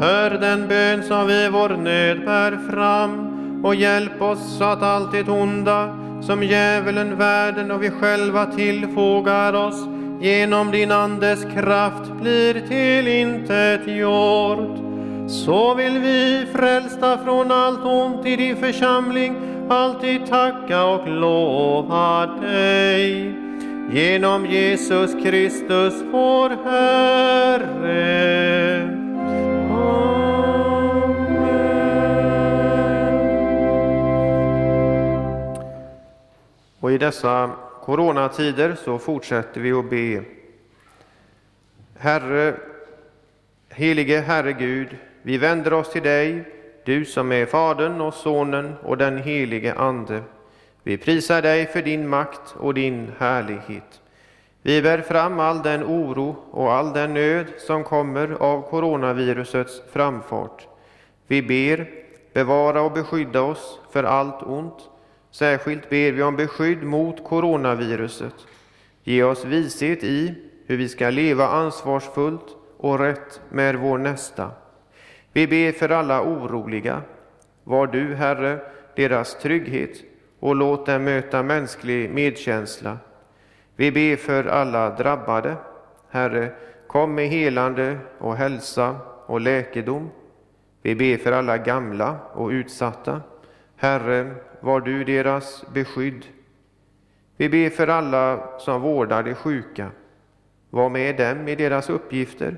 Hör 0.00 0.30
den 0.30 0.68
bön 0.68 1.02
som 1.02 1.26
vi 1.26 1.48
vår 1.48 1.68
nöd 1.68 2.24
bär 2.24 2.58
fram 2.70 3.34
och 3.64 3.74
hjälp 3.74 4.22
oss 4.22 4.58
så 4.58 4.64
att 4.64 4.82
allt 4.82 5.12
det 5.12 5.28
onda 5.28 5.96
som 6.22 6.42
djävulen, 6.42 7.18
världen 7.18 7.70
och 7.70 7.82
vi 7.82 7.90
själva 7.90 8.46
tillfogar 8.46 9.52
oss 9.52 9.86
genom 10.20 10.70
din 10.70 10.92
Andes 10.92 11.44
kraft 11.44 12.12
blir 12.20 12.54
till 12.54 13.08
intet 13.08 13.86
gjort. 13.86 14.78
Så 15.28 15.74
vill 15.74 15.98
vi 15.98 16.46
frälsta 16.52 17.18
från 17.18 17.52
allt 17.52 17.84
ont 17.84 18.26
i 18.26 18.36
din 18.36 18.56
församling 18.56 19.36
alltid 19.68 20.26
tacka 20.26 20.84
och 20.84 21.08
lova 21.08 22.26
dig. 22.26 23.43
Genom 23.90 24.46
Jesus 24.46 25.12
Kristus 25.22 25.94
vår 26.12 26.50
Herre. 26.64 28.24
Och 36.80 36.92
i 36.92 36.98
dessa 36.98 37.50
coronatider 37.82 38.76
så 38.84 38.98
fortsätter 38.98 39.60
vi 39.60 39.72
att 39.72 39.90
be. 39.90 40.22
Herre, 41.98 42.54
helige 43.70 44.20
Herre 44.20 44.52
Gud, 44.52 44.96
vi 45.22 45.38
vänder 45.38 45.72
oss 45.72 45.92
till 45.92 46.02
dig, 46.02 46.44
du 46.84 47.04
som 47.04 47.32
är 47.32 47.46
Fadern 47.46 48.00
och 48.00 48.14
Sonen 48.14 48.74
och 48.82 48.96
den 48.96 49.18
helige 49.18 49.74
Ande. 49.74 50.22
Vi 50.86 50.96
prisar 50.96 51.42
dig 51.42 51.66
för 51.66 51.82
din 51.82 52.08
makt 52.08 52.54
och 52.56 52.74
din 52.74 53.12
härlighet. 53.18 54.00
Vi 54.62 54.82
bär 54.82 55.00
fram 55.00 55.40
all 55.40 55.62
den 55.62 55.84
oro 55.84 56.36
och 56.50 56.72
all 56.72 56.92
den 56.92 57.14
nöd 57.14 57.46
som 57.58 57.84
kommer 57.84 58.28
av 58.30 58.70
coronavirusets 58.70 59.82
framfart. 59.92 60.68
Vi 61.26 61.42
ber, 61.42 61.88
bevara 62.32 62.82
och 62.82 62.92
beskydda 62.92 63.42
oss 63.42 63.80
för 63.90 64.04
allt 64.04 64.42
ont. 64.42 64.90
Särskilt 65.30 65.90
ber 65.90 66.12
vi 66.12 66.22
om 66.22 66.36
beskydd 66.36 66.82
mot 66.82 67.24
coronaviruset. 67.24 68.34
Ge 69.04 69.22
oss 69.22 69.44
vishet 69.44 70.04
i 70.04 70.34
hur 70.66 70.76
vi 70.76 70.88
ska 70.88 71.10
leva 71.10 71.48
ansvarsfullt 71.48 72.56
och 72.76 72.98
rätt 72.98 73.40
med 73.50 73.76
vår 73.76 73.98
nästa. 73.98 74.50
Vi 75.32 75.46
ber 75.46 75.72
för 75.72 75.88
alla 75.88 76.22
oroliga. 76.22 77.02
Var 77.64 77.86
du, 77.86 78.14
Herre, 78.14 78.58
deras 78.96 79.38
trygghet 79.38 80.13
och 80.44 80.56
låt 80.56 80.86
dem 80.86 81.04
möta 81.04 81.42
mänsklig 81.42 82.10
medkänsla. 82.10 82.98
Vi 83.76 83.92
ber 83.92 84.16
för 84.16 84.44
alla 84.44 84.90
drabbade. 84.90 85.56
Herre, 86.10 86.52
kom 86.86 87.14
med 87.14 87.28
helande 87.28 87.98
och 88.18 88.36
hälsa 88.36 88.96
och 89.26 89.40
läkedom. 89.40 90.10
Vi 90.82 90.94
ber 90.94 91.16
för 91.16 91.32
alla 91.32 91.58
gamla 91.58 92.18
och 92.32 92.48
utsatta. 92.48 93.20
Herre, 93.76 94.34
var 94.60 94.80
du 94.80 95.04
deras 95.04 95.64
beskydd. 95.74 96.26
Vi 97.36 97.48
ber 97.48 97.70
för 97.70 97.88
alla 97.88 98.58
som 98.58 98.82
vårdar 98.82 99.22
de 99.22 99.34
sjuka. 99.34 99.90
Var 100.70 100.88
med 100.88 101.16
dem 101.16 101.48
i 101.48 101.54
deras 101.54 101.90
uppgifter. 101.90 102.56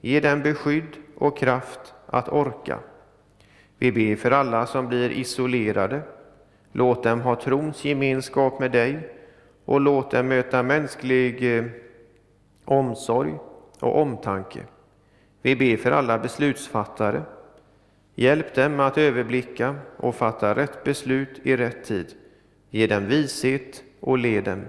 Ge 0.00 0.20
dem 0.20 0.42
beskydd 0.42 0.96
och 1.16 1.38
kraft 1.38 1.94
att 2.06 2.28
orka. 2.28 2.78
Vi 3.78 3.92
ber 3.92 4.16
för 4.16 4.30
alla 4.30 4.66
som 4.66 4.88
blir 4.88 5.10
isolerade. 5.10 6.02
Låt 6.76 7.02
dem 7.02 7.20
ha 7.20 7.36
trons 7.36 7.84
gemenskap 7.84 8.60
med 8.60 8.72
dig 8.72 8.98
och 9.64 9.80
låt 9.80 10.10
dem 10.10 10.28
möta 10.28 10.62
mänsklig 10.62 11.58
eh, 11.58 11.64
omsorg 12.64 13.34
och 13.80 14.00
omtanke. 14.00 14.60
Vi 15.42 15.56
ber 15.56 15.76
för 15.76 15.90
alla 15.90 16.18
beslutsfattare. 16.18 17.22
Hjälp 18.14 18.54
dem 18.54 18.80
att 18.80 18.98
överblicka 18.98 19.76
och 19.96 20.14
fatta 20.14 20.54
rätt 20.54 20.84
beslut 20.84 21.40
i 21.42 21.56
rätt 21.56 21.84
tid. 21.84 22.06
Ge 22.70 22.86
dem 22.86 23.06
vishet 23.06 23.82
och 24.00 24.18
led 24.18 24.44
dem. 24.44 24.62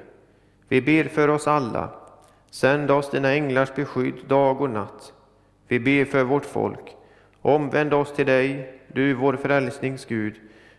Vi 0.67 0.81
ber 0.81 1.03
för 1.03 1.27
oss 1.27 1.47
alla. 1.47 1.89
Sänd 2.49 2.91
oss 2.91 3.11
dina 3.11 3.33
änglars 3.33 3.75
beskydd 3.75 4.27
dag 4.27 4.61
och 4.61 4.69
natt. 4.69 5.13
Vi 5.67 5.79
ber 5.79 6.05
för 6.05 6.23
vårt 6.23 6.45
folk. 6.45 6.95
Omvänd 7.41 7.93
oss 7.93 8.13
till 8.13 8.25
dig, 8.25 8.79
du 8.87 9.13
vår 9.13 9.35
frälsnings 9.35 10.05
Gud. 10.05 10.35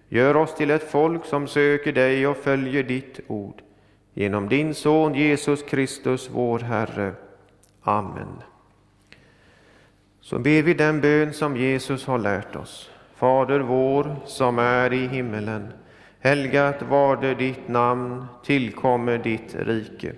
Gör 0.09 0.37
oss 0.37 0.55
till 0.55 0.71
ett 0.71 0.91
folk 0.91 1.25
som 1.25 1.47
söker 1.47 1.93
dig 1.93 2.27
och 2.27 2.37
följer 2.37 2.83
ditt 2.83 3.21
ord. 3.27 3.63
Genom 4.15 4.49
din 4.49 4.75
Son 4.75 5.15
Jesus 5.15 5.63
Kristus, 5.63 6.31
vår 6.33 6.59
Herre. 6.59 7.13
Amen. 7.83 8.43
Så 10.21 10.39
ber 10.39 10.63
vi 10.63 10.75
den 10.75 11.01
bön 11.01 11.33
som 11.33 11.57
Jesus 11.57 12.07
har 12.07 12.19
lärt 12.19 12.57
oss. 12.57 12.91
Fader 13.17 13.61
vår 13.61 14.17
som 14.25 14.59
är 14.59 14.93
i 14.93 15.07
himmelen. 15.07 15.73
Helgat 16.21 16.83
varde 16.83 17.35
ditt 17.35 17.69
namn, 17.69 18.25
tillkommer 18.45 19.19
ditt 19.19 19.55
rike. 19.55 20.13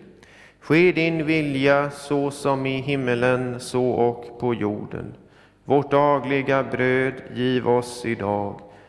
Ske 0.60 0.92
din 0.92 1.26
vilja 1.26 1.90
så 1.90 2.30
som 2.30 2.66
i 2.66 2.76
himmelen, 2.80 3.60
så 3.60 3.90
och 3.90 4.40
på 4.40 4.54
jorden. 4.54 5.14
Vårt 5.64 5.90
dagliga 5.90 6.62
bröd 6.62 7.14
giv 7.34 7.68
oss 7.68 8.04
idag 8.04 8.60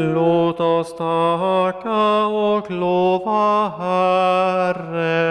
Låt 0.00 0.60
oss 0.60 0.96
tacka 0.96 2.26
och 2.26 2.70
lova 2.70 3.68
Herren. 3.68 5.22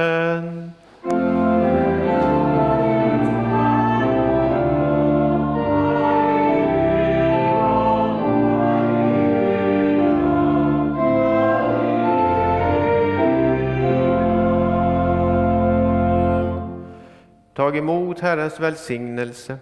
Tag 17.54 17.78
emot 17.78 18.20
Herrens 18.20 18.60
välsignelse. 18.60 19.58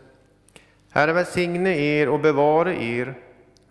Herre 0.92 1.14
välsigne 1.14 1.78
er 1.78 2.10
och 2.10 2.20
bevare 2.20 2.84
er. 2.84 3.25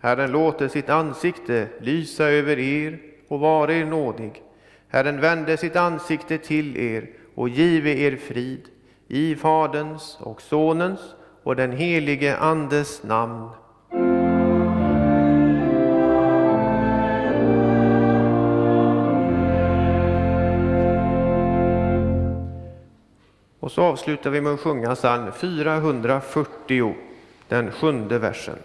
Herren 0.05 0.31
låter 0.31 0.67
sitt 0.67 0.89
ansikte 0.89 1.67
lysa 1.79 2.23
över 2.23 2.59
er 2.59 2.99
och 3.27 3.39
vare 3.39 3.73
er 3.73 3.85
nådig. 3.85 4.43
Herren 4.87 5.21
vände 5.21 5.57
sitt 5.57 5.75
ansikte 5.75 6.37
till 6.37 6.77
er 6.77 7.09
och 7.35 7.49
give 7.49 7.89
er 7.89 8.15
frid. 8.15 8.61
I 9.07 9.35
Faderns 9.35 10.17
och 10.21 10.41
Sonens 10.41 10.99
och 11.43 11.55
den 11.55 11.71
helige 11.71 12.37
Andes 12.37 13.03
namn. 13.03 13.49
Och 23.59 23.71
så 23.71 23.81
avslutar 23.81 24.29
vi 24.29 24.41
med 24.41 24.53
att 24.53 24.59
sjunga 24.59 24.95
psalm 24.95 25.31
440, 25.31 26.95
den 27.47 27.71
sjunde 27.71 28.19
versen. 28.19 28.57